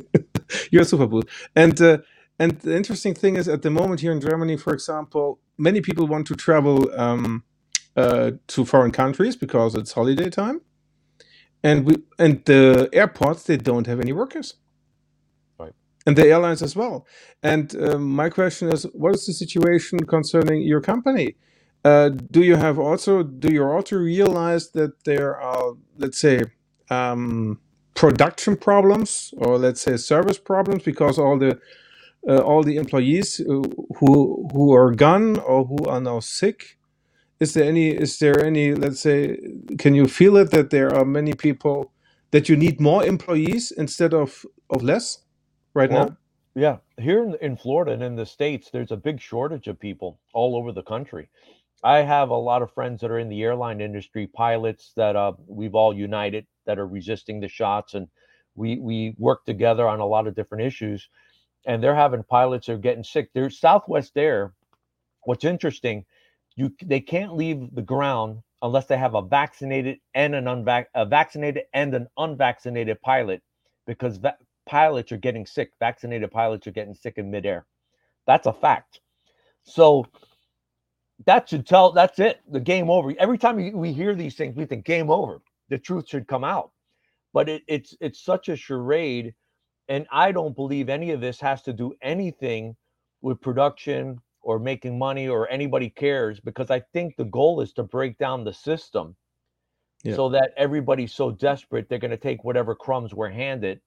[0.70, 1.98] you are super boosted, and uh,
[2.38, 6.07] and the interesting thing is at the moment here in Germany, for example, many people
[6.07, 7.44] want to travel um,
[7.96, 10.61] uh, to foreign countries because it's holiday time,
[11.62, 14.55] and we and the airports they don't have any workers.
[16.07, 17.07] And the airlines as well.
[17.42, 21.37] And um, my question is, what is the situation concerning your company?
[21.85, 26.42] Uh, do you have also do you also realize that there are let's say
[26.90, 27.61] um,
[27.98, 31.58] production problems or let's say service problems because all the
[32.28, 33.37] uh, all the employees
[33.98, 34.16] who
[34.52, 36.78] who are gone or who are now sick
[37.40, 39.37] is there any is there any let's say
[39.78, 41.92] can you feel it that there are many people
[42.30, 45.18] that you need more employees instead of of less
[45.74, 46.16] right well, now?
[46.54, 50.18] Yeah, here in, in Florida and in the states, there's a big shortage of people
[50.32, 51.28] all over the country.
[51.84, 55.32] I have a lot of friends that are in the airline industry, pilots that uh,
[55.46, 58.08] we've all united that are resisting the shots, and
[58.54, 61.08] we we work together on a lot of different issues.
[61.66, 63.30] And they're having pilots that are getting sick.
[63.34, 64.54] There's Southwest Air.
[65.24, 66.04] What's interesting,
[66.56, 71.06] you they can't leave the ground unless they have a vaccinated and an unvac a
[71.06, 73.42] vaccinated and an unvaccinated pilot,
[73.86, 74.36] because va-
[74.66, 75.70] pilots are getting sick.
[75.78, 77.66] Vaccinated pilots are getting sick in midair.
[78.26, 79.00] That's a fact.
[79.62, 80.06] So
[81.26, 82.40] that should tell that's it.
[82.50, 83.12] The game over.
[83.18, 85.40] Every time we hear these things, we think game over.
[85.68, 86.70] The truth should come out.
[87.33, 89.35] But it, it's it's such a charade,
[89.88, 92.76] and I don't believe any of this has to do anything
[93.20, 97.83] with production or making money or anybody cares because I think the goal is to
[97.83, 99.16] break down the system
[100.04, 100.14] yeah.
[100.14, 103.81] so that everybody's so desperate they're going to take whatever crumbs we're handed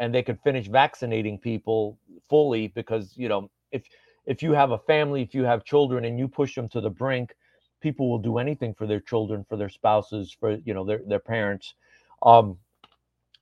[0.00, 3.84] and they could finish vaccinating people fully because you know if
[4.26, 6.90] if you have a family if you have children and you push them to the
[6.90, 7.34] brink
[7.80, 11.18] people will do anything for their children for their spouses for you know their their
[11.18, 11.74] parents
[12.22, 12.56] um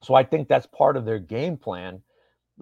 [0.02, 2.00] so i think that's part of their game plan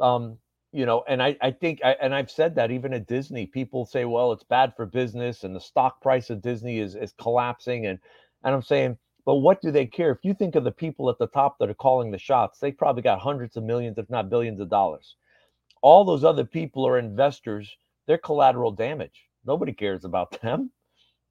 [0.00, 0.37] um
[0.72, 3.87] you know and i i think I, and i've said that even at disney people
[3.87, 7.87] say well it's bad for business and the stock price of disney is is collapsing
[7.87, 7.98] and
[8.44, 10.11] and i'm saying but what do they care?
[10.11, 12.72] If you think of the people at the top that are calling the shots, they
[12.72, 15.16] probably got hundreds of millions, if not billions of dollars.
[15.83, 17.76] All those other people are investors.
[18.06, 19.28] They're collateral damage.
[19.44, 20.70] Nobody cares about them.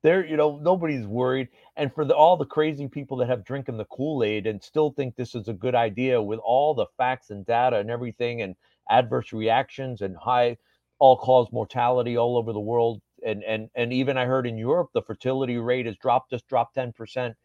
[0.01, 1.49] They're, you know, nobody's worried.
[1.75, 4.91] And for the, all the crazy people that have drinking the Kool Aid and still
[4.91, 8.55] think this is a good idea with all the facts and data and everything and
[8.89, 10.57] adverse reactions and high
[10.99, 13.01] all cause mortality all over the world.
[13.25, 16.77] And, and, and even I heard in Europe, the fertility rate has dropped, just dropped
[16.77, 17.35] 10%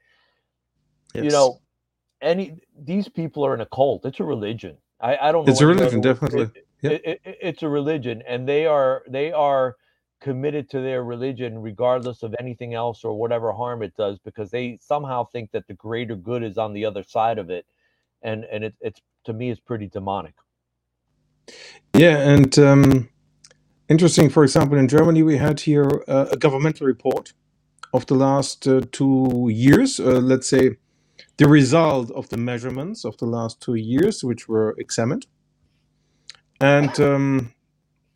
[1.15, 1.25] Yes.
[1.25, 1.61] You know,
[2.21, 4.05] any these people are in a cult.
[4.05, 4.77] It's a religion.
[5.01, 5.53] I, I don't know.
[5.53, 6.43] It's a religion, definitely.
[6.43, 7.01] It, yep.
[7.05, 9.77] it, it, it's a religion, and they are they are
[10.21, 14.79] committed to their religion regardless of anything else or whatever harm it does because they
[14.81, 17.67] somehow think that the greater good is on the other side of it
[18.23, 20.35] and and it, it's to me it's pretty demonic
[21.95, 23.11] yeah and um
[23.91, 27.35] interesting for example in germany we had here uh, a governmental report
[27.93, 30.77] of the last uh, two years uh, let's say
[31.37, 35.27] the result of the measurements of the last two years, which were examined.
[36.65, 37.55] And um,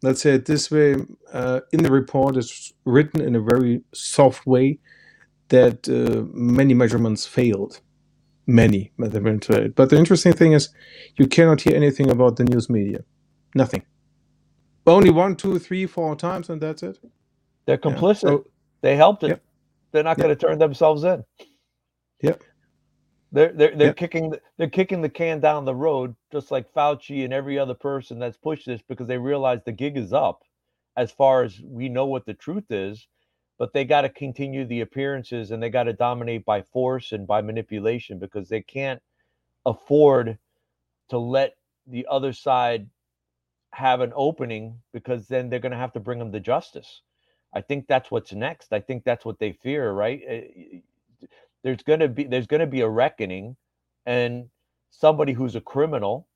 [0.03, 0.97] let's say it this way
[1.35, 4.79] uh, in the report, it's written in a very soft way
[5.51, 7.81] that uh, many measurements failed.
[8.47, 9.75] Many measurements failed.
[9.75, 10.71] But the interesting thing is,
[11.19, 13.01] you cannot hear anything about the news media.
[13.55, 13.83] Nothing.
[14.87, 16.99] Only one, two, three, four times, and that's it.
[17.67, 18.23] They're complicit.
[18.25, 18.31] Yeah.
[18.31, 18.45] So,
[18.81, 19.43] they helped it.
[19.93, 21.23] They're not going to turn themselves in.
[22.23, 22.43] Yep.
[23.33, 27.33] They're they're they're kicking they're kicking the can down the road, just like Fauci and
[27.33, 30.43] every other person that's pushed this because they realize the gig is up,
[30.97, 33.07] as far as we know what the truth is,
[33.59, 37.27] but they got to continue the appearances and they got to dominate by force and
[37.27, 39.03] by manipulation because they can't
[39.67, 40.39] afford
[41.11, 41.55] to let
[41.87, 42.89] the other side
[43.73, 47.03] have an opening because then they're going to have to bring them to justice.
[47.55, 48.73] I think that's what's next.
[48.73, 50.21] I think that's what they fear, right?
[50.27, 50.43] Eh,
[51.65, 53.57] There's going to be there's going to be a reckoning
[54.07, 54.49] and
[54.91, 56.29] somebody who's a criminal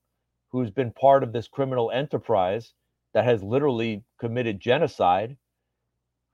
[0.51, 2.75] who's been part of this criminal enterprise
[3.15, 5.37] that has literally committed genocide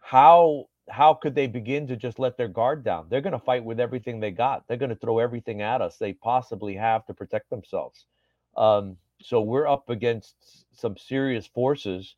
[0.00, 3.06] how how could they begin to just let their guard down?
[3.10, 4.64] They're going to fight with everything they got.
[4.66, 8.06] They're going to throw everything at us they possibly have to protect themselves.
[8.56, 10.36] Um, so we're up against
[10.72, 12.16] some serious forces,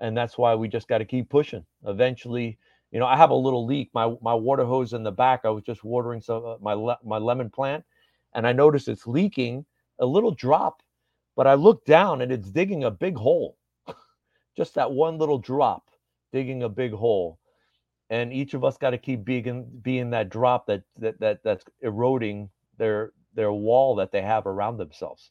[0.00, 1.64] and that's why we just got to keep pushing.
[1.86, 2.58] Eventually,
[2.92, 3.90] you know, I have a little leak.
[3.94, 5.42] My my water hose in the back.
[5.44, 7.84] I was just watering some uh, my le- my lemon plant,
[8.34, 9.66] and I noticed it's leaking
[10.00, 10.82] a little drop.
[11.36, 13.58] But I look down and it's digging a big hole.
[14.56, 15.90] just that one little drop
[16.32, 17.38] digging a big hole
[18.10, 21.64] and each of us got to keep being being that drop that that that that's
[21.82, 25.30] eroding their their wall that they have around themselves.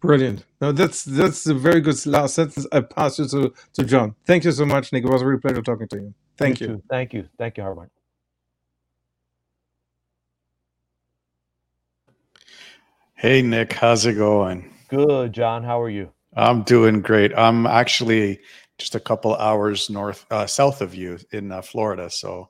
[0.00, 0.44] Brilliant.
[0.60, 2.66] No, that's that's a very good last sentence.
[2.72, 4.14] I pass you to to John.
[4.26, 5.04] Thank you so much, Nick.
[5.04, 6.14] It was a real pleasure talking to you.
[6.38, 6.68] Thank you.
[6.68, 6.82] you.
[6.88, 7.28] Thank you.
[7.36, 7.90] Thank you, Harman.
[13.14, 13.74] Hey, Nick.
[13.74, 14.72] How's it going?
[14.88, 15.62] Good, John.
[15.62, 16.10] How are you?
[16.34, 17.36] I'm doing great.
[17.36, 18.40] I'm actually
[18.78, 22.08] just a couple hours north uh, south of you in uh, Florida.
[22.08, 22.48] So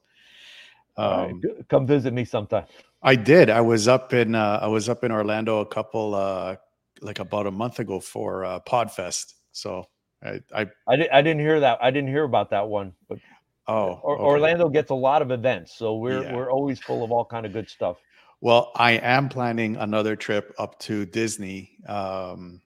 [0.96, 1.68] um, right.
[1.68, 2.66] come visit me sometime.
[3.03, 3.51] I did.
[3.51, 6.57] I was up in uh, I was up in Orlando a couple uh,
[7.03, 9.34] like about a month ago for uh, Podfest.
[9.53, 9.86] So
[10.22, 11.78] I I I, did, I didn't hear that.
[11.82, 12.92] I didn't hear about that one.
[13.09, 13.18] But
[13.66, 14.22] oh, okay.
[14.22, 16.34] Orlando gets a lot of events, so we're yeah.
[16.34, 17.98] we're always full of all kind of good stuff.
[18.40, 21.72] Well, I am planning another trip up to Disney.
[21.86, 22.62] Um,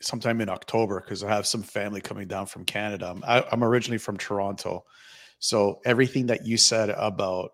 [0.00, 3.14] sometime in October because I have some family coming down from Canada.
[3.24, 4.84] I, am originally from Toronto.
[5.38, 7.52] So everything that you said about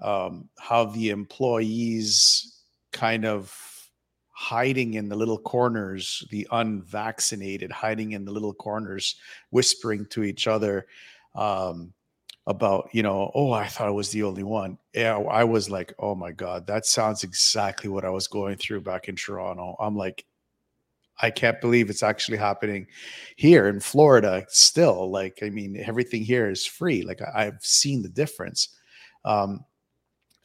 [0.00, 3.54] um, how the employees kind of
[4.42, 9.14] hiding in the little corners, the unvaccinated hiding in the little corners,
[9.50, 10.84] whispering to each other
[11.36, 11.92] um,
[12.48, 14.78] about, you know, oh, I thought I was the only one.
[14.94, 18.80] Yeah, I was like, oh my God, that sounds exactly what I was going through
[18.80, 19.76] back in Toronto.
[19.78, 20.24] I'm like,
[21.20, 22.88] I can't believe it's actually happening
[23.36, 25.08] here in Florida still.
[25.08, 27.02] Like, I mean, everything here is free.
[27.02, 28.70] Like, I, have seen the difference.
[29.24, 29.64] Um,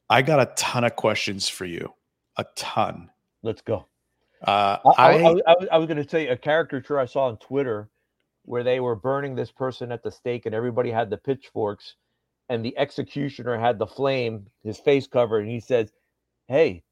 [0.07, 1.91] I got a ton of questions for you,
[2.37, 3.09] a ton.
[3.43, 3.87] Let's go.
[4.41, 7.89] Uh, I, I, I, I was going to say a caricature I saw on Twitter
[8.45, 11.95] where they were burning this person at the stake and everybody had the pitchforks
[12.49, 15.91] and the executioner had the flame, his face covered, and he says,
[16.47, 16.83] Hey,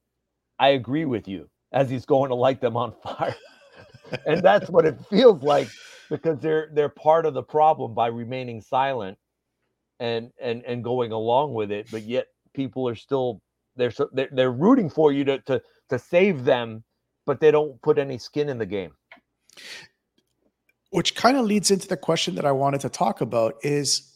[0.60, 3.36] I agree with you as he's going to light them on fire
[4.26, 5.70] and that's what it feels like
[6.10, 9.18] because they're they're part of the problem by remaining silent
[10.00, 13.42] and and and going along with it but yet people are still
[13.76, 16.84] they're they're, they're rooting for you to to to save them
[17.26, 18.92] but they don't put any skin in the game.
[20.92, 24.14] Which kind of leads into the question that I wanted to talk about is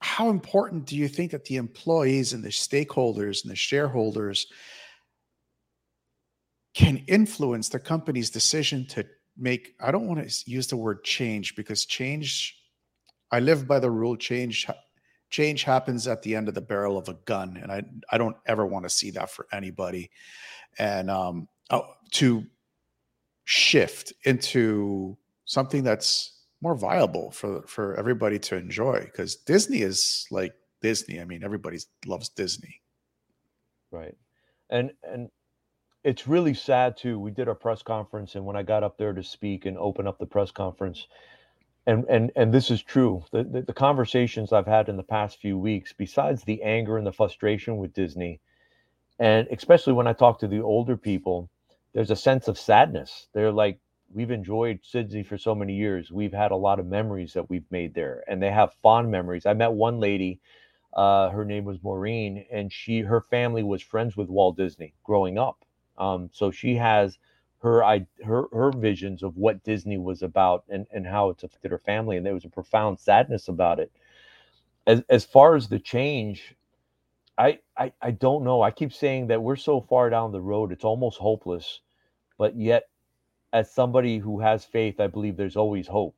[0.00, 4.46] how important do you think that the employees and the stakeholders and the shareholders
[6.74, 9.04] can influence the company's decision to
[9.36, 12.56] make i don't want to use the word change because change
[13.32, 14.66] i live by the rule change
[15.30, 18.36] change happens at the end of the barrel of a gun and i i don't
[18.46, 20.10] ever want to see that for anybody.
[20.78, 22.44] And um oh, to
[23.44, 30.54] shift into something that's more viable for for everybody to enjoy because disney is like
[30.82, 31.20] disney.
[31.20, 32.80] I mean everybody loves disney.
[33.90, 34.16] Right.
[34.68, 35.30] And and
[36.04, 37.18] it's really sad too.
[37.18, 40.06] We did our press conference, and when I got up there to speak and open
[40.06, 41.06] up the press conference,
[41.86, 43.24] and and and this is true.
[43.32, 47.06] The, the, the conversations I've had in the past few weeks, besides the anger and
[47.06, 48.40] the frustration with Disney,
[49.18, 51.50] and especially when I talk to the older people,
[51.94, 53.28] there's a sense of sadness.
[53.34, 53.78] They're like,
[54.12, 56.12] we've enjoyed Disney for so many years.
[56.12, 59.46] We've had a lot of memories that we've made there, and they have fond memories.
[59.46, 60.40] I met one lady.
[60.94, 65.38] Uh, her name was Maureen, and she her family was friends with Walt Disney growing
[65.38, 65.64] up
[65.98, 67.18] um, so she has
[67.62, 71.70] her I, her her visions of what Disney was about and and how it's affected
[71.72, 73.92] her family, and there was a profound sadness about it.
[74.86, 76.56] As as far as the change,
[77.38, 78.62] I I I don't know.
[78.62, 81.80] I keep saying that we're so far down the road, it's almost hopeless,
[82.38, 82.84] but yet,
[83.52, 86.16] as somebody who has faith, I believe there's always hope.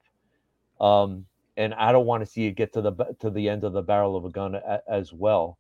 [0.80, 1.26] Um,
[1.57, 3.82] and I don't want to see it get to the to the end of the
[3.82, 5.59] barrel of a gun a, as well.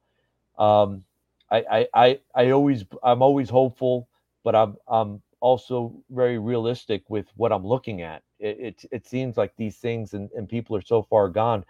[0.58, 1.04] Um,
[1.50, 4.08] I, I I I always I'm always hopeful
[4.44, 8.22] but I'm I'm also very realistic with what I'm looking at.
[8.38, 11.64] It it, it seems like these things and, and people are so far gone.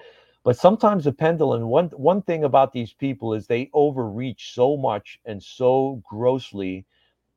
[0.44, 5.18] But sometimes the pendulum, one one thing about these people is they overreach so much
[5.24, 6.84] and so grossly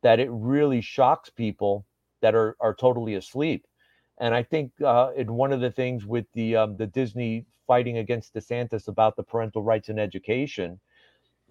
[0.04, 1.86] that it really shocks people
[2.22, 3.66] that are are totally asleep.
[4.20, 7.98] And I think uh, in one of the things with the um, the Disney fighting
[7.98, 10.80] against DeSantis about the parental rights in education,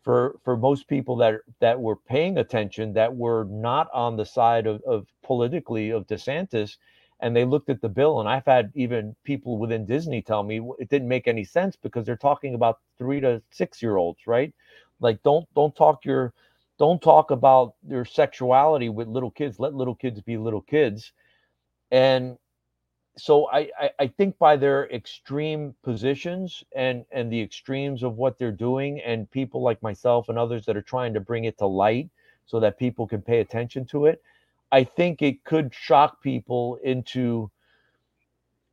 [0.05, 4.67] for for most people that that were paying attention that were not on the side
[4.67, 6.77] of, of politically of DeSantis
[7.21, 10.61] and they looked at the bill and i've had even people within disney tell me
[10.79, 14.53] it didn't make any sense because they're talking about three to six year olds right?
[15.01, 16.33] Like don't don't talk your
[16.79, 19.61] don't talk about your sexuality with little kids.
[19.61, 21.13] Let little kids be little kids.
[21.91, 22.37] And
[23.17, 28.39] so I, I, I think by their extreme positions and and the extremes of what
[28.39, 31.67] they're doing and people like myself and others that are trying to bring it to
[31.67, 32.09] light
[32.47, 34.23] so that people can pay attention to it
[34.73, 37.51] i think it could shock people into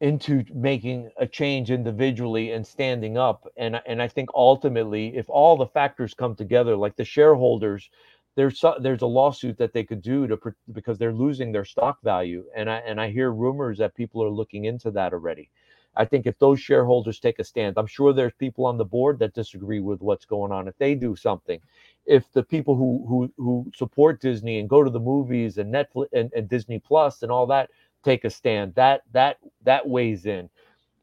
[0.01, 3.47] into making a change individually and standing up.
[3.57, 7.89] And and i think ultimately if all the factors come together like the shareholders
[8.35, 10.39] there's there's a lawsuit that they could do to
[10.71, 14.29] because they're losing their stock value and i and i hear rumors that people are
[14.29, 15.49] looking into that already.
[15.93, 19.19] I think if those shareholders take a stand i'm sure there's people on the board
[19.19, 21.59] that disagree with what's going on if they do something.
[22.05, 26.07] If the people who who who support disney and go to the movies and netflix
[26.13, 27.69] and, and disney plus and all that
[28.03, 30.49] take a stand that that that weighs in.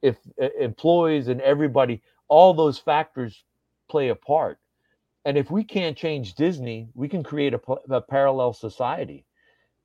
[0.01, 3.45] If uh, employees and everybody all those factors
[3.89, 4.59] play a part
[5.29, 7.61] and if we can't change Disney, we can create a,
[7.91, 9.27] a parallel society,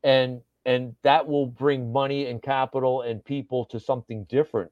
[0.02, 4.72] and and that will bring money and capital and people to something different.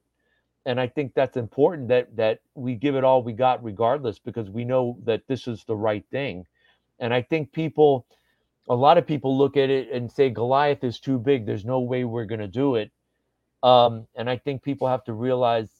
[0.64, 4.48] And I think that's important that that we give it all we got, regardless, because
[4.48, 6.46] we know that this is the right thing.
[7.00, 8.06] And I think people,
[8.70, 11.44] a lot of people look at it and say Goliath is too big.
[11.44, 12.90] There's no way we're going to do it.
[13.62, 15.70] Um, and I think people have to realize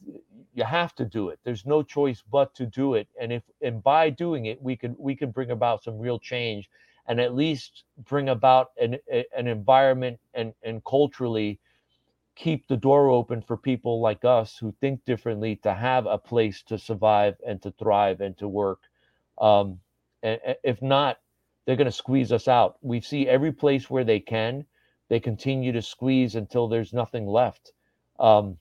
[0.55, 1.41] you have to do it.
[1.45, 3.09] There's no choice but to do it.
[3.21, 6.71] And if and by doing it we can we can bring about some real change
[7.07, 8.99] and at least bring about an
[9.37, 11.59] an environment and and culturally
[12.37, 16.63] keep the door open for people like us who think differently to have a place
[16.63, 18.81] to survive and to thrive and to work.
[19.41, 19.81] Um
[20.23, 21.19] and if not
[21.67, 22.77] they're going to squeeze us out.
[22.83, 24.65] We see every place where they can
[25.13, 27.73] they continue to squeeze until there's nothing left.
[28.19, 28.57] Um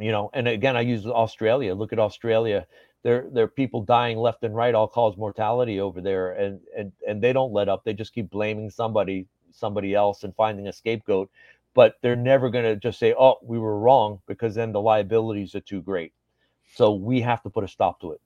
[0.00, 1.72] you know and again i use australia.
[1.72, 2.66] Look at australia.
[3.04, 6.90] There there are people dying left and right all cause mortality over there and and
[7.06, 7.84] and they don't let up.
[7.84, 11.30] They just keep blaming somebody somebody else and finding a scapegoat.
[11.74, 15.54] But they're never going to just say oh we were wrong because then the liabilities
[15.54, 16.12] are too great.
[16.74, 18.20] So we have to put a stop to it.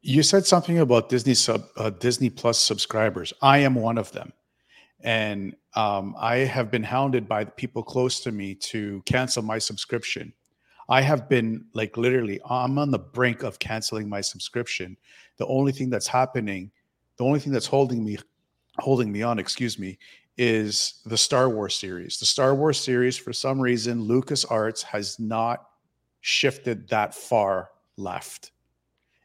[0.00, 3.34] You said something about disney sub uh, disney plus subscribers.
[3.42, 4.32] I am one of them
[5.04, 9.58] and um, i have been hounded by the people close to me to cancel my
[9.58, 10.32] subscription
[10.88, 14.96] I have been like literally, I'm on the brink of canceling my subscription.
[15.38, 16.70] The only thing that's happening,
[17.16, 18.18] the only thing that's holding me,
[18.78, 19.98] holding me on, excuse me,
[20.36, 22.18] is the Star Wars series.
[22.18, 25.68] The Star Wars series, for some reason, Lucas Arts has not
[26.20, 28.50] shifted that far left.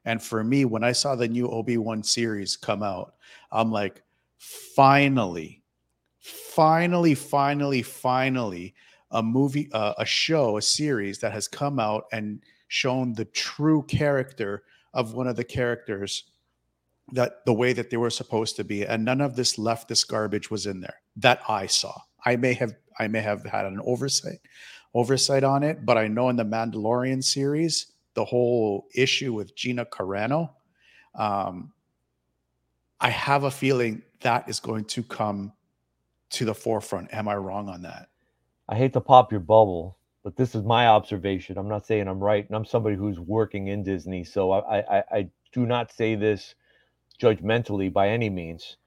[0.05, 3.15] And for me, when I saw the new Obi Wan series come out,
[3.51, 4.01] I'm like,
[4.37, 5.58] finally,
[6.49, 8.73] finally, finally, finally,
[9.11, 13.83] a movie, uh, a show, a series that has come out and shown the true
[13.83, 16.23] character of one of the characters
[17.13, 20.51] that the way that they were supposed to be and none of this leftist garbage
[20.51, 21.93] was in there that i saw.
[22.25, 24.39] I may have i may have had an oversight
[24.93, 29.85] oversight on it but i know in the mandalorian series the whole issue with gina
[29.85, 30.51] carano
[31.15, 31.71] um,
[32.99, 35.51] i have a feeling that is going to come
[36.31, 38.07] to the forefront am i wrong on that
[38.67, 41.57] I hate to pop your bubble, but this is my observation.
[41.57, 45.03] I'm not saying I'm right, and I'm somebody who's working in Disney, so I, I,
[45.11, 46.55] I do not say this
[47.21, 48.77] judgmentally by any means.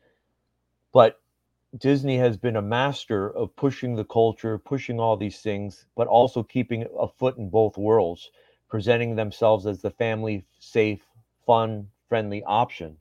[0.92, 1.20] But
[1.78, 6.42] Disney has been a master of pushing the culture, pushing all these things, but also
[6.42, 8.30] keeping a foot in both worlds,
[8.68, 11.06] presenting themselves as the family safe,
[11.46, 12.98] fun, friendly option.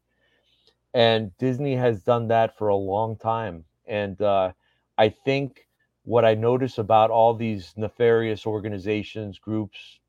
[0.94, 3.66] And Disney has done that for a long time.
[3.92, 4.54] And uh,
[4.98, 5.68] I think
[6.06, 10.00] what I notice about all these nefarious organizations, groups,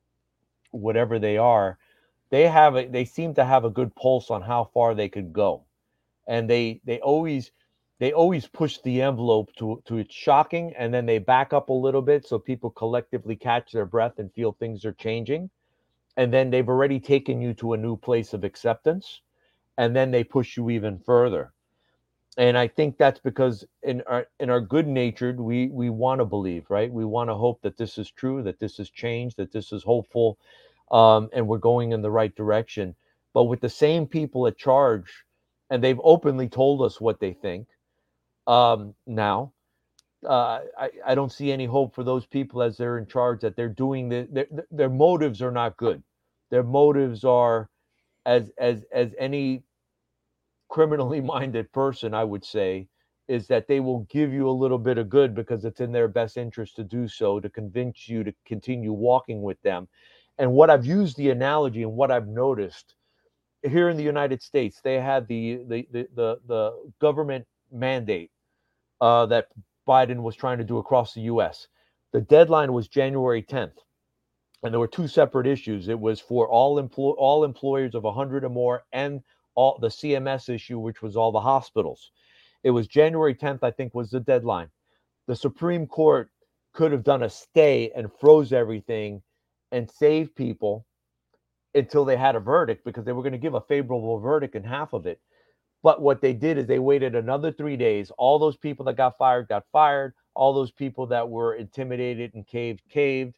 [0.70, 1.78] whatever they are,
[2.30, 5.32] they have a, they seem to have a good pulse on how far they could
[5.32, 5.64] go,
[6.28, 7.50] and they they always
[7.98, 11.72] they always push the envelope to to it's shocking, and then they back up a
[11.72, 15.50] little bit so people collectively catch their breath and feel things are changing,
[16.16, 19.22] and then they've already taken you to a new place of acceptance,
[19.76, 21.52] and then they push you even further
[22.38, 26.24] and I think that's because in our in our good natured we we want to
[26.24, 26.92] believe right?
[26.92, 29.82] We want to hope that this is true that this is changed that this is
[29.84, 30.38] hopeful
[30.90, 32.94] um, and we're going in the right direction.
[33.34, 35.24] But with the same people at charge
[35.70, 37.68] and they've openly told us what they think
[38.46, 39.52] um, now
[40.28, 43.56] uh, I, I don't see any hope for those people as they're in charge that
[43.56, 46.02] they're doing the, their, their motives are not good.
[46.50, 47.68] Their motives are
[48.26, 49.64] as as as any
[50.72, 52.88] criminally minded person, I would say,
[53.28, 56.08] is that they will give you a little bit of good because it's in their
[56.08, 59.86] best interest to do so to convince you to continue walking with them.
[60.38, 62.94] And what I've used the analogy and what I've noticed
[63.62, 68.30] here in the United States, they had the the the the, the government mandate
[69.02, 69.48] uh, that
[69.86, 71.68] Biden was trying to do across the U.S.
[72.12, 73.76] The deadline was January 10th,
[74.62, 75.88] and there were two separate issues.
[75.88, 79.22] It was for all employ all employers of 100 or more, and
[79.55, 82.11] all the CMS issue, which was all the hospitals.
[82.62, 84.68] It was January 10th, I think, was the deadline.
[85.26, 86.30] The Supreme Court
[86.72, 89.22] could have done a stay and froze everything
[89.72, 90.86] and saved people
[91.74, 94.64] until they had a verdict because they were going to give a favorable verdict in
[94.64, 95.20] half of it.
[95.82, 98.12] But what they did is they waited another three days.
[98.16, 100.14] All those people that got fired got fired.
[100.34, 103.36] All those people that were intimidated and caved caved.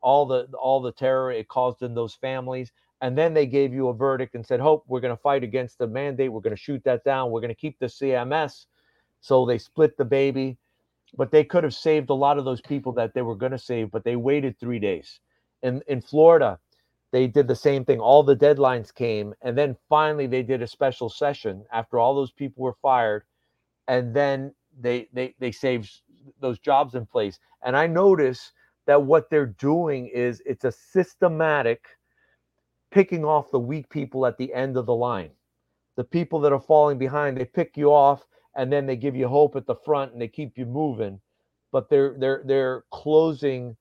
[0.00, 2.72] All the all the terror it caused in those families,
[3.02, 5.76] and then they gave you a verdict and said, "Hope we're going to fight against
[5.78, 6.32] the mandate.
[6.32, 7.30] We're going to shoot that down.
[7.30, 8.66] We're going to keep the CMS."
[9.20, 10.56] So they split the baby,
[11.16, 13.58] but they could have saved a lot of those people that they were going to
[13.58, 15.20] save, but they waited three days.
[15.62, 16.60] In in Florida,
[17.10, 18.00] they did the same thing.
[18.00, 22.32] All the deadlines came, and then finally they did a special session after all those
[22.32, 23.24] people were fired,
[23.88, 25.90] and then they they they saved
[26.40, 27.40] those jobs in place.
[27.64, 28.52] And I notice
[28.86, 31.84] that what they're doing is it's a systematic
[32.92, 35.30] picking off the weak people at the end of the line.
[35.96, 38.26] The people that are falling behind, they pick you off
[38.56, 41.20] and then they give you hope at the front and they keep you moving.
[41.72, 43.76] But they're they're they're closing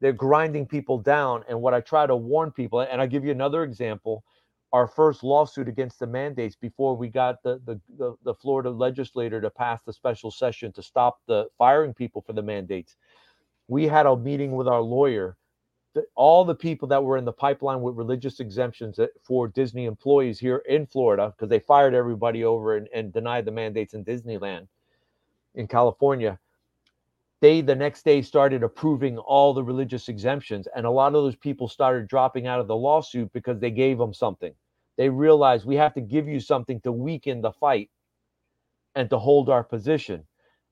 [0.00, 1.44] they're grinding people down.
[1.48, 4.24] And what I try to warn people, and I give you another example,
[4.72, 9.40] our first lawsuit against the mandates before we got the, the, the, the Florida legislator
[9.40, 12.96] to pass the special session to stop the firing people for the mandates.
[13.68, 15.36] We had a meeting with our lawyer.
[16.14, 20.62] All the people that were in the pipeline with religious exemptions for Disney employees here
[20.68, 24.68] in Florida, because they fired everybody over and, and denied the mandates in Disneyland
[25.54, 26.38] in California,
[27.40, 31.36] they the next day started approving all the religious exemptions and a lot of those
[31.36, 34.54] people started dropping out of the lawsuit because they gave them something.
[34.96, 37.90] They realized we have to give you something to weaken the fight
[38.94, 40.24] and to hold our position.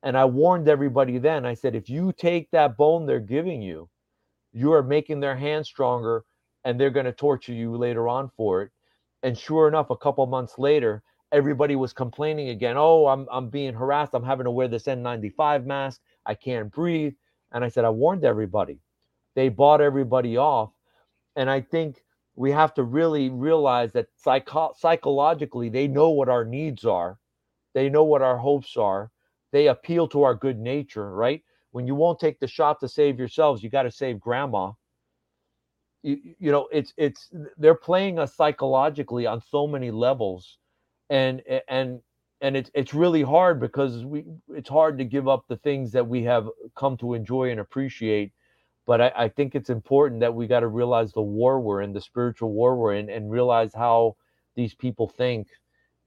[0.02, 3.88] And i warned everybody then i said if you take that bone they're giving you
[4.52, 6.24] you are making their hands stronger
[6.64, 8.70] and they're going to torture you later on for it
[9.22, 13.74] and sure enough a couple months later everybody was complaining again oh i'm, I'm being
[13.74, 17.14] harassed i'm having to wear this n95 mask I can't breathe.
[17.52, 18.78] And I said, I warned everybody.
[19.34, 20.70] They bought everybody off.
[21.36, 22.02] And I think
[22.36, 27.18] we have to really realize that psycho- psychologically, they know what our needs are,
[27.74, 29.10] they know what our hopes are,
[29.52, 31.42] they appeal to our good nature, right?
[31.72, 34.72] When you won't take the shot to save yourselves, you got to save grandma.
[36.02, 40.58] You, you know, it's it's they're playing us psychologically on so many levels,
[41.10, 42.00] and and
[42.40, 46.06] and it's it's really hard because we it's hard to give up the things that
[46.06, 48.32] we have come to enjoy and appreciate
[48.86, 51.92] but I, I think it's important that we got to realize the war we're in
[51.92, 54.16] the spiritual war we're in and realize how
[54.56, 55.48] these people think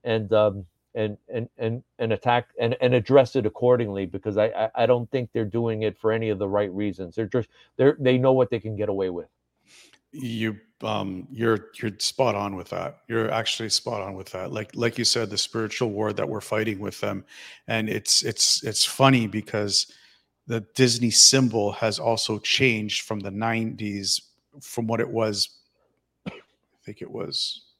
[0.02, 4.86] and um and and and, and attack and, and address it accordingly because I, I
[4.86, 7.14] don't think they're doing it for any of the right reasons.
[7.14, 9.28] They're just they're they know what they can get away with.
[10.12, 13.00] You um you're you're spot on with that.
[13.08, 14.52] You're actually spot on with that.
[14.52, 17.24] Like like you said the spiritual war that we're fighting with them
[17.66, 19.86] and it's it's it's funny because
[20.46, 24.20] the disney symbol has also changed from the 90s
[24.60, 25.48] from what it was
[26.26, 26.32] i
[26.84, 27.73] think it was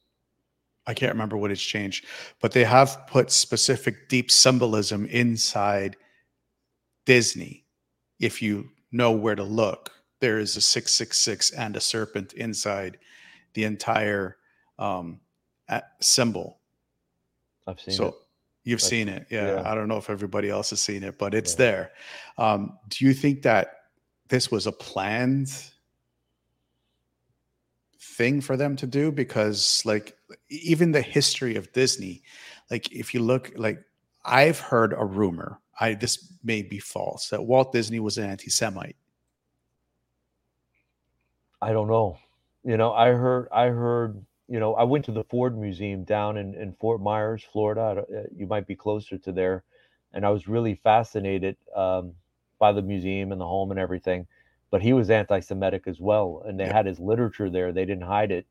[0.86, 2.06] i can't remember what it's changed
[2.40, 5.96] but they have put specific deep symbolism inside
[7.06, 7.64] disney
[8.20, 12.98] if you know where to look there is a 666 and a serpent inside
[13.52, 14.38] the entire
[14.78, 15.20] um,
[16.00, 16.60] symbol.
[17.66, 17.96] I've seen it.
[17.96, 18.14] so it.
[18.64, 19.26] you've I've, seen it.
[19.30, 19.56] Yeah.
[19.56, 19.70] yeah.
[19.70, 21.56] I don't know if everybody else has seen it, but it's Yeah.
[21.58, 21.92] there.
[22.38, 23.80] Um, do you think that
[24.28, 25.52] this was a planned
[28.16, 29.10] thing for them to do?
[29.12, 30.16] Because, like,
[30.48, 32.22] even the history of Disney,
[32.70, 33.82] like, if you look, like,
[34.24, 38.50] I've heard a rumor, I this may be false, that Walt Disney was an anti
[38.50, 38.96] Semite.
[41.60, 42.18] I don't know.
[42.64, 46.36] You know, I heard, I heard, you know, I went to the Ford Museum down
[46.36, 48.04] in, in Fort Myers, Florida.
[48.10, 49.64] Uh, You might be closer to there.
[50.12, 52.12] And I was really fascinated um,
[52.58, 54.26] by the museum and the home and everything.
[54.70, 56.42] But he was anti Semitic as well.
[56.46, 56.72] And they Yep.
[56.74, 58.46] had his literature there, they didn't hide it.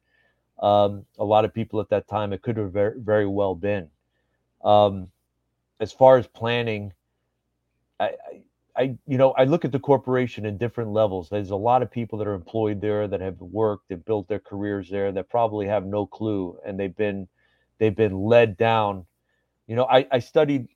[0.59, 3.89] Um, a lot of people at that time, it could have very, very well been.
[4.64, 5.09] Um,
[5.80, 6.93] as far as planning,
[7.99, 8.41] I, I,
[8.76, 11.30] I, you know, I look at the corporation in different levels.
[11.30, 14.39] There's a lot of people that are employed there that have worked and built their
[14.39, 17.28] careers there that probably have no clue, and they've been,
[17.78, 19.05] they've been led down.
[19.68, 20.68] You know, I, I studied,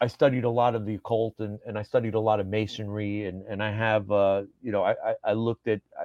[0.00, 3.26] I studied a lot of the occult and, and I studied a lot of masonry
[3.26, 6.04] and, and I have uh, you know I, I, I looked at uh,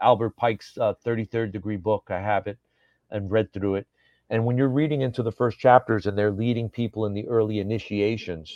[0.00, 2.06] Albert Pike's uh, 33rd degree book.
[2.10, 2.58] I have it
[3.10, 3.86] and read through it.
[4.30, 7.60] And when you're reading into the first chapters and they're leading people in the early
[7.60, 8.52] initiations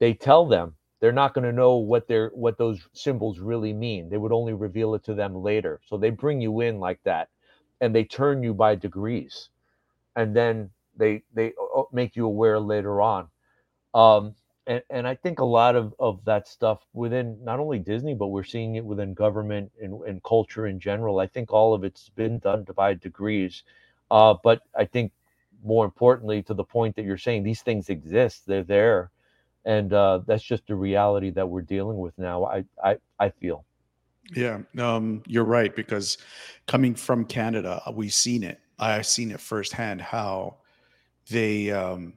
[0.00, 4.10] they tell them they're not going to know what they're what those symbols really mean.
[4.10, 5.80] They would only reveal it to them later.
[5.86, 7.30] So they bring you in like that
[7.82, 9.50] and they turn you by degrees.
[10.16, 13.28] And then they they uh, make you aware later on
[13.94, 14.34] um,
[14.66, 18.28] and, and I think a lot of, of that stuff within not only Disney, but
[18.28, 21.20] we're seeing it within government and, and culture in general.
[21.20, 23.62] I think all of it's been done by degrees.
[24.10, 25.12] Uh, but I think
[25.64, 29.10] more importantly, to the point that you're saying, these things exist, they're there.
[29.64, 32.44] And uh, that's just the reality that we're dealing with now.
[32.44, 33.64] I, I, I feel.
[34.34, 35.74] Yeah, um, you're right.
[35.74, 36.18] Because
[36.66, 38.60] coming from Canada, we've seen it.
[38.78, 40.58] I've seen it firsthand how
[41.30, 42.14] they um,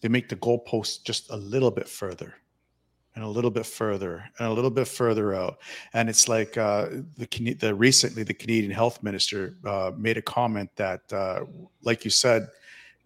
[0.00, 2.34] they make the goalposts just a little bit further
[3.14, 5.58] and a little bit further and a little bit further out.
[5.92, 10.70] And it's like uh, the, the recently the Canadian health minister uh, made a comment
[10.76, 11.44] that, uh,
[11.82, 12.48] like you said,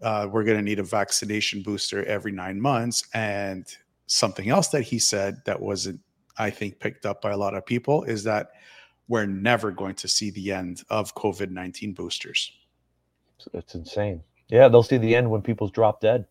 [0.03, 3.05] uh, we're going to need a vaccination booster every nine months.
[3.15, 3.67] And
[4.07, 6.01] something else that he said that wasn't,
[6.37, 8.51] I think, picked up by a lot of people is that
[9.09, 12.53] we're never going to see the end of COVID 19 boosters.
[13.53, 14.23] It's insane.
[14.49, 16.27] Yeah, they'll see the end when people drop dead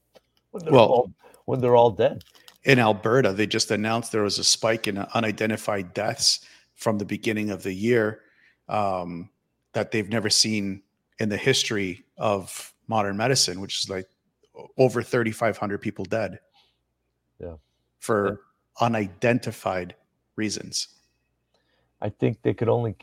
[0.54, 1.14] when they're well, all,
[1.46, 2.24] when they're all dead.
[2.64, 6.46] In Alberta, they just announced there was a spike in unidentified deaths
[6.76, 8.22] from the beginning of the year
[8.70, 9.30] um,
[9.74, 10.82] that they've never seen
[11.20, 14.08] in the history of modern medicine, which is like
[14.78, 16.40] over 3,500 people dead.
[17.40, 17.56] Yeah.
[18.00, 18.42] For
[18.80, 18.86] yeah.
[18.86, 19.96] unidentified
[20.36, 20.88] reasons.
[22.02, 22.96] I think they could only,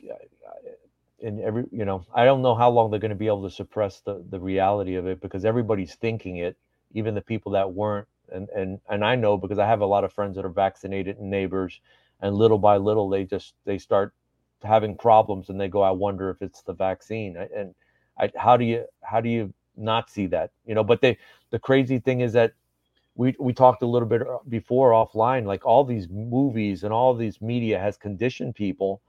[1.18, 3.54] in every, you know, I don't know how long they're going to be able to
[3.54, 6.56] suppress the, the reality of it because everybody's thinking it
[6.92, 10.04] even the people that weren't and and and I know because I have a lot
[10.04, 11.80] of friends that are vaccinated and neighbors
[12.20, 14.12] and little by little they just they start
[14.62, 17.36] having problems and they go I wonder if it's the vaccine.
[17.36, 17.74] And
[18.18, 20.50] I, how do you how do you not see that?
[20.66, 21.18] You know but they
[21.50, 22.52] the crazy thing is that
[23.14, 27.14] we we talked a little bit uh, before offline like all these movies and all
[27.14, 29.02] these media has conditioned people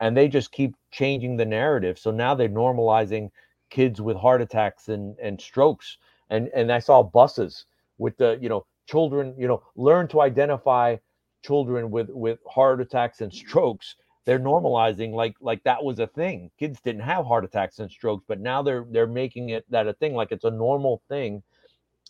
[0.00, 1.98] and they just keep changing the narrative.
[1.98, 3.30] So now they're normalizing
[3.70, 5.98] kids with heart attacks and and strokes
[6.30, 7.66] and and I saw buses
[7.98, 10.96] with the you know children you know learn to identify
[11.44, 13.96] children with with heart attacks and strokes.
[14.24, 16.50] They're normalizing like like that was a thing.
[16.58, 19.92] Kids didn't have heart attacks and strokes but now they're they're making it that a
[19.94, 21.42] thing like it's a normal thing.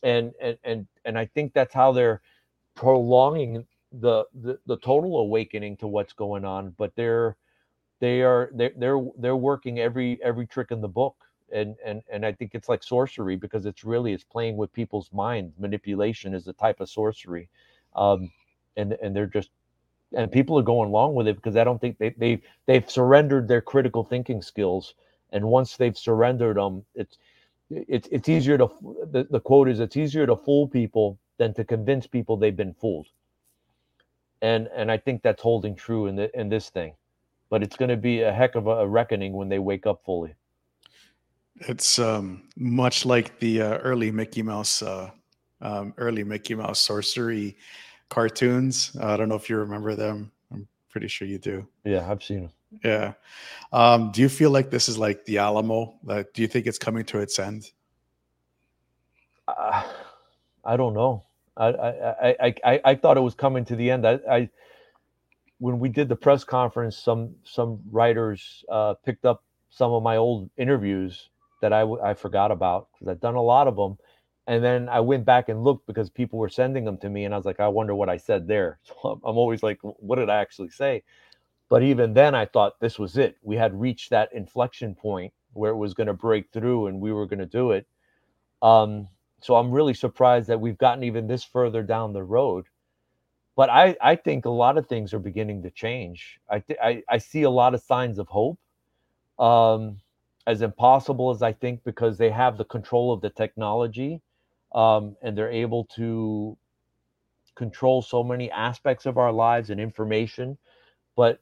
[0.02, 2.20] And and and and i think that's how they're
[2.74, 7.36] prolonging the the, the total awakening to what's going on but they're
[8.00, 11.16] they are they're they're they're working every every trick in the book
[11.52, 15.10] and and and I think it's like sorcery because it's really it's playing with people's
[15.12, 15.54] minds.
[15.58, 17.48] Manipulation is a type of sorcery,
[17.94, 18.30] um,
[18.76, 19.50] and and they're just
[20.14, 23.48] and people are going along with it because I don't think they they they've surrendered
[23.48, 24.94] their critical thinking skills,
[25.32, 27.18] and once they've surrendered them, it's
[27.70, 28.68] it's it's easier to
[29.10, 32.74] the, the quote is it's easier to fool people than to convince people they've been
[32.74, 33.08] fooled,
[34.42, 36.94] and and I think that's holding true in the in this thing,
[37.50, 40.34] but it's going to be a heck of a reckoning when they wake up fully.
[41.60, 45.10] It's um, much like the uh, early Mickey Mouse, uh,
[45.60, 47.56] um, early Mickey Mouse sorcery
[48.08, 48.96] cartoons.
[49.00, 50.30] Uh, I don't know if you remember them.
[50.52, 51.66] I'm pretty sure you do.
[51.84, 52.50] Yeah, I've seen them.
[52.84, 53.12] Yeah.
[53.72, 55.98] Um, do you feel like this is like the Alamo?
[56.04, 57.70] Like, do you think it's coming to its end?
[59.48, 59.84] Uh,
[60.64, 61.24] I don't know.
[61.56, 64.06] I, I, I, I, I thought it was coming to the end.
[64.06, 64.50] I, I
[65.58, 70.16] when we did the press conference, some some writers uh, picked up some of my
[70.16, 71.30] old interviews
[71.66, 73.98] that I, I forgot about because I've done a lot of them.
[74.46, 77.34] And then I went back and looked because people were sending them to me, and
[77.34, 78.78] I was like, I wonder what I said there.
[79.02, 81.02] So I'm always like, what did I actually say?
[81.68, 83.36] But even then, I thought this was it.
[83.42, 87.12] We had reached that inflection point where it was going to break through, and we
[87.12, 87.86] were going to do it.
[88.62, 89.08] Um,
[89.40, 92.66] so I'm really surprised that we've gotten even this further down the road.
[93.56, 96.38] But I, I think a lot of things are beginning to change.
[96.48, 98.58] I, th- I, I see a lot of signs of hope.
[99.38, 99.98] Um,
[100.46, 104.20] as impossible as I think because they have the control of the technology
[104.74, 106.56] um, and they're able to
[107.56, 110.58] control so many aspects of our lives and information.
[111.16, 111.40] But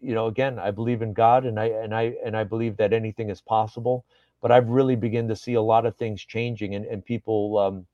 [0.00, 2.92] you know, again, I believe in God and I and I and I believe that
[2.92, 4.04] anything is possible.
[4.40, 7.86] But I've really begun to see a lot of things changing and, and people um,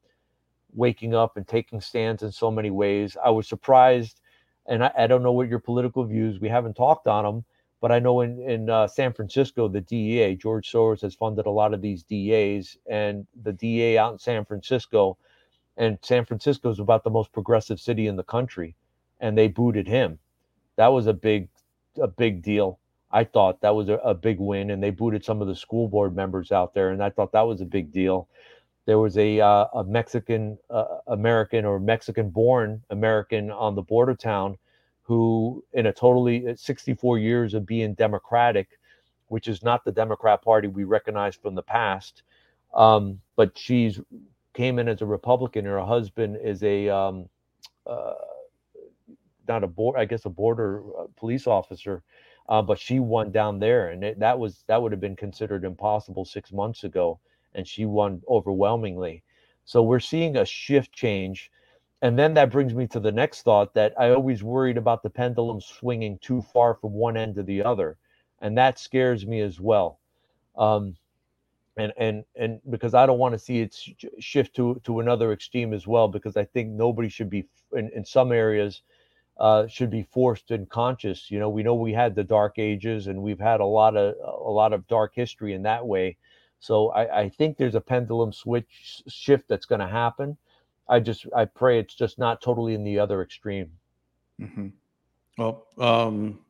[0.74, 3.16] waking up and taking stands in so many ways.
[3.24, 4.20] I was surprised,
[4.66, 6.40] and I, I don't know what your political views.
[6.40, 7.44] We haven't talked on them
[7.83, 11.51] but I know in in uh, San Francisco, the DEA, George Soros has funded a
[11.51, 15.18] lot of these DAs, and the DA out in San Francisco
[15.76, 18.76] and San Francisco is about the most progressive city in the country,
[19.20, 20.18] and they booted him.
[20.76, 21.49] That was a big,
[22.01, 22.78] a big deal.
[23.11, 25.89] I thought that was a, a big win, and they booted some of the school
[25.89, 28.28] board members out there, and I thought that was a big deal.
[28.87, 34.14] There was a uh, a Mexican uh, American or Mexican born American on the border
[34.14, 34.57] town
[35.03, 38.78] who, in a totally 64 years of being Democratic,
[39.28, 42.22] which is not the Democrat Party we recognize from the past,
[42.74, 44.00] um, but she's
[44.55, 45.64] came in as a Republican.
[45.64, 47.28] Her husband is a um,
[47.86, 48.12] uh,
[49.48, 52.03] not a board, I guess, a border uh, police officer,
[52.48, 55.64] uh, but she won down there, and it, that was that would have been considered
[55.64, 57.18] impossible six months ago,
[57.55, 59.22] and she won overwhelmingly.
[59.64, 61.50] So we're seeing a shift change.
[62.03, 65.11] And then that brings me to the next thought that I always worried about the
[65.11, 67.96] pendulum swinging too far from one end to the other.
[68.40, 70.00] And that scares me as well.
[70.57, 70.96] Um,
[71.76, 73.74] and and and because I don't want to see it
[74.18, 76.09] shift to to another extreme as well.
[76.09, 78.82] Because I think nobody should be in, in some areas
[79.38, 81.30] uh, should be forced and conscious.
[81.30, 84.14] You know, we know we had the dark ages, and we've had a lot of
[84.22, 86.16] a lot of dark history in that way.
[86.61, 90.36] So I, I think there's a pendulum switch shift that's going to happen.
[90.93, 93.70] I just I pray it's just not totally in the other extreme.
[94.40, 94.68] Mm-hmm.
[95.38, 96.40] Well, um,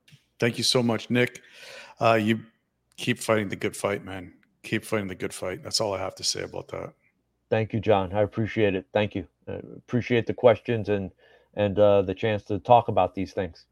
[0.40, 1.42] thank you so much, Nick.
[2.00, 2.40] Uh, you
[2.96, 4.32] keep fighting the good fight, man
[4.62, 5.62] keep fighting the good fight.
[5.62, 6.92] That's all I have to say about that.
[7.50, 8.12] Thank you, John.
[8.12, 8.86] I appreciate it.
[8.92, 9.26] Thank you.
[9.46, 11.10] I appreciate the questions and
[11.54, 13.66] and uh, the chance to talk about these things.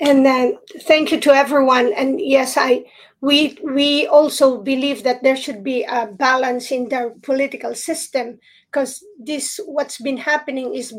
[0.00, 1.92] And then thank you to everyone.
[1.94, 2.84] And yes, I
[3.20, 8.38] we we also believe that there should be a balance in the political system
[8.70, 10.94] because this what's been happening is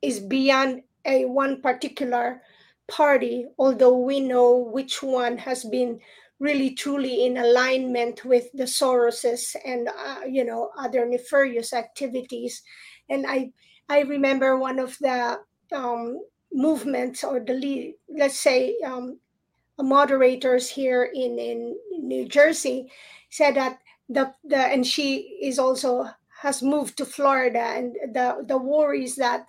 [0.00, 2.42] is beyond a one particular
[2.88, 6.00] party although we know which one has been
[6.40, 12.62] really truly in alignment with the Soroses and uh, you know other nefarious activities.
[13.08, 13.52] And I
[13.88, 15.38] I remember one of the
[15.72, 16.18] um,
[16.52, 19.18] movements or the lead, let's say um,
[19.78, 22.90] moderators here in in New Jersey
[23.30, 23.78] said that
[24.08, 26.06] the the and she is also
[26.42, 29.46] has moved to Florida and the the worries that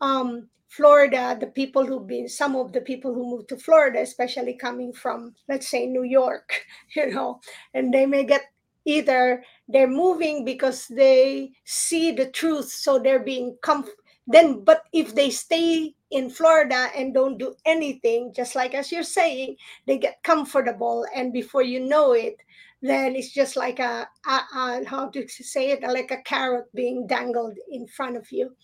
[0.00, 4.54] um, Florida, the people who've been, some of the people who moved to Florida, especially
[4.54, 6.66] coming from, let's say, New York,
[6.96, 7.40] you know,
[7.74, 8.42] and they may get
[8.84, 13.88] either they're moving because they see the truth, so they're being comf-
[14.26, 19.02] then, but if they stay in Florida and don't do anything, just like as you're
[19.02, 19.56] saying,
[19.86, 22.36] they get comfortable, and before you know it,
[22.80, 27.06] then it's just like a, a, a how to say it, like a carrot being
[27.06, 28.54] dangled in front of you,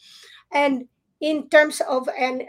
[0.52, 0.86] and
[1.20, 2.40] in terms of an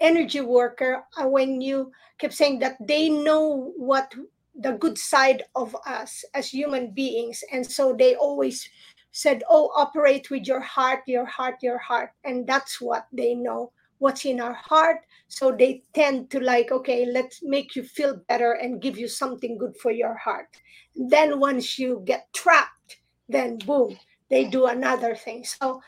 [0.00, 4.12] energy worker uh, when you keep saying that they know what
[4.60, 8.68] the good side of us as human beings and so they always
[9.12, 12.10] said oh operate with your heart your heart your heart.
[12.24, 14.98] And that's what they know what's in our heart.
[15.28, 19.58] So they tend to like okay let's make you feel better and give you something
[19.58, 20.48] good for your heart.
[20.94, 22.98] Then once you get trapped
[23.28, 23.98] then boom
[24.30, 25.44] they do another thing.
[25.44, 25.80] So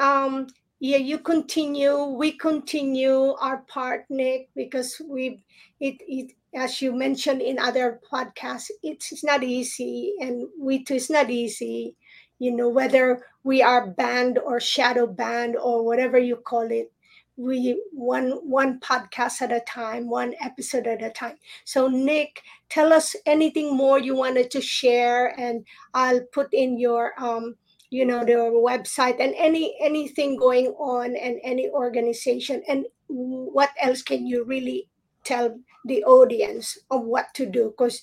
[0.00, 0.46] um
[0.82, 5.38] yeah you continue we continue our part nick because we
[5.78, 10.94] it, it as you mentioned in other podcasts it's, it's not easy and we too
[10.94, 11.94] it's not easy
[12.42, 16.90] you know whether we are banned or shadow banned or whatever you call it
[17.36, 21.36] we one one podcast at a time one episode at a time.
[21.64, 25.64] So nick tell us anything more you wanted to share and
[25.94, 27.56] i'll put in your um
[27.90, 32.62] you know their website and any anything going on and any organization.
[32.66, 34.88] And what else can you really
[35.24, 37.74] tell the audience of what to do?
[37.76, 38.02] Because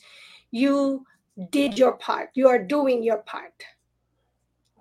[0.52, 1.06] you
[1.50, 2.30] did your part.
[2.36, 3.66] You are doing your part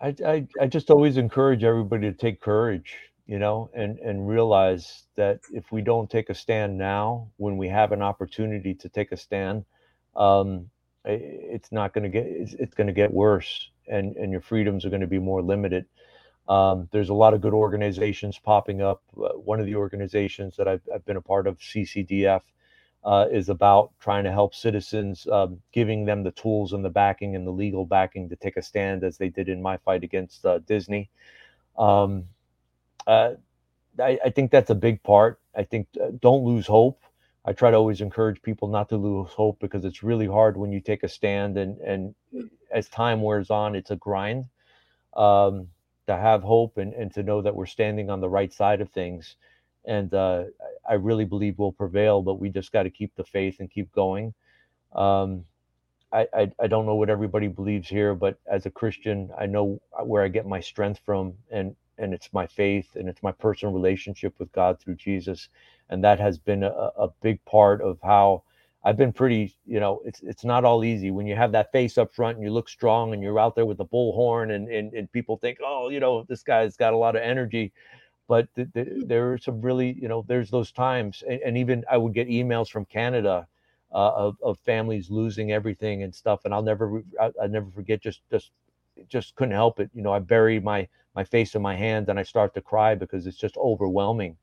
[0.01, 2.94] I, I i just always encourage everybody to take courage
[3.26, 7.68] you know and and realize that if we don't take a stand now when we
[7.68, 9.64] have an opportunity to take a stand
[10.16, 10.70] um
[11.05, 14.84] it's not going to get it's, it's going to get worse and and your freedoms
[14.84, 15.86] are going to be more limited.
[16.49, 19.03] Um, there's a lot of good organizations popping up.
[19.16, 22.40] Uh, one of the organizations that I've, I've, been a part of, CCDF,
[23.09, 27.34] uh, is about trying to help citizens, um, giving them the tools and the backing
[27.34, 30.44] and the legal backing to take a stand, as they did in my fight against
[30.44, 31.09] uh, Disney.
[31.78, 32.24] Um,
[33.06, 33.30] uh,
[33.98, 35.40] I, I, think that's a big part.
[35.56, 37.02] I think uh, don't lose hope.
[37.46, 40.70] I try to always encourage people not to lose hope because it's really hard when
[40.70, 42.14] you take a stand and and
[42.70, 44.44] as time wears on, it's a grind.
[45.16, 45.68] Um,
[46.09, 48.90] to have hope and, and to know that we're standing on the right side of
[48.90, 49.36] things.
[49.89, 50.45] And uh,
[50.89, 53.93] I really believe we'll prevail, but we just got to keep the faith and keep
[53.93, 54.34] going.
[54.95, 55.45] Um,
[56.12, 59.80] I, I, I don't know what everybody believes here, but as a Christian, I know
[60.05, 63.74] where I get my strength from, and and it's my faith and it's my personal
[63.74, 65.49] relationship with God through Jesus,
[65.91, 68.45] and that has been a, a big part of how
[68.84, 69.55] I've been pretty.
[69.66, 72.45] You know, it's it's not all easy when you have that face up front and
[72.45, 75.59] you look strong and you're out there with the bullhorn, and and and people think,
[75.64, 77.72] oh, you know, this guy's got a lot of energy.
[78.29, 81.85] But th- th- there are some really, you know, there's those times, and, and even
[81.91, 83.49] I would get emails from Canada
[83.93, 86.43] uh, of, of families losing everything and stuff.
[86.45, 88.51] And I'll never, I, I never forget, just, just,
[89.09, 89.91] just couldn't help it.
[89.95, 92.95] You know, I bury my, my face in my hands and I start to cry
[92.95, 94.37] because it's just overwhelming.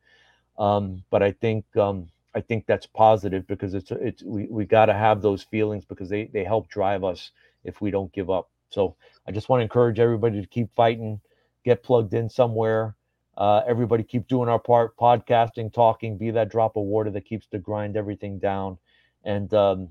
[0.58, 4.88] Um, but I think, um, I think that's positive because it's, it's, we, we got
[4.88, 7.32] to have those feelings because they, they help drive us
[7.64, 8.50] if we don't give up.
[8.70, 8.96] So
[9.28, 11.22] I just want to encourage everybody to keep fighting,
[11.64, 12.96] get plugged in somewhere.
[13.38, 17.48] Uh, everybody keep doing our part, podcasting, talking, be that drop of water that keeps
[17.48, 18.78] the grind everything down
[19.26, 19.90] and um,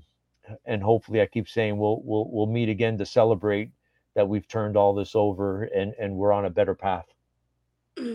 [0.65, 3.69] and hopefully I keep saying we'll we'll we'll meet again to celebrate
[4.15, 7.05] that we've turned all this over and and we're on a better path.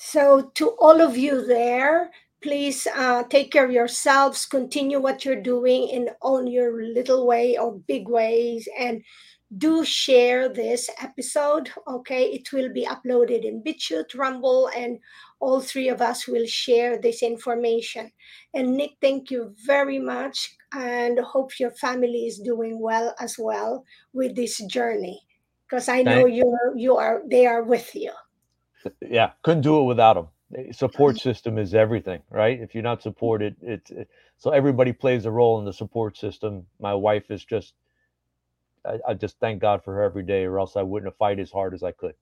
[0.00, 4.46] So to all of you there, please uh, take care of yourselves.
[4.46, 9.02] Continue what you're doing in on your little way or big ways, and
[9.56, 11.70] do share this episode.
[11.86, 14.98] Okay, it will be uploaded in BitChute, Rumble, and
[15.40, 18.10] all three of us will share this information.
[18.52, 23.84] And Nick, thank you very much, and hope your family is doing well as well
[24.12, 25.22] with this journey,
[25.66, 28.12] because I know you you are they are with you.
[29.00, 30.72] Yeah, couldn't do it without them.
[30.72, 32.60] Support system is everything, right?
[32.60, 36.66] If you're not supported, it's it, so everybody plays a role in the support system.
[36.80, 37.74] My wife is just
[38.84, 41.38] I, I, just thank God for her every day, or else I wouldn't have fight
[41.38, 42.14] as hard as I could.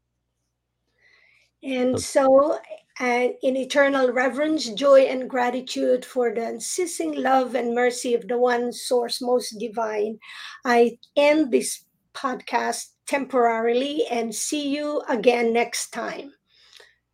[1.62, 2.58] And so,
[3.00, 8.38] uh, in eternal reverence, joy, and gratitude for the unceasing love and mercy of the
[8.38, 10.18] one source most divine,
[10.64, 11.84] I end this
[12.14, 16.32] podcast temporarily and see you again next time.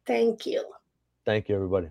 [0.06, 0.64] Thank you.
[1.24, 1.88] Thank you, everybody.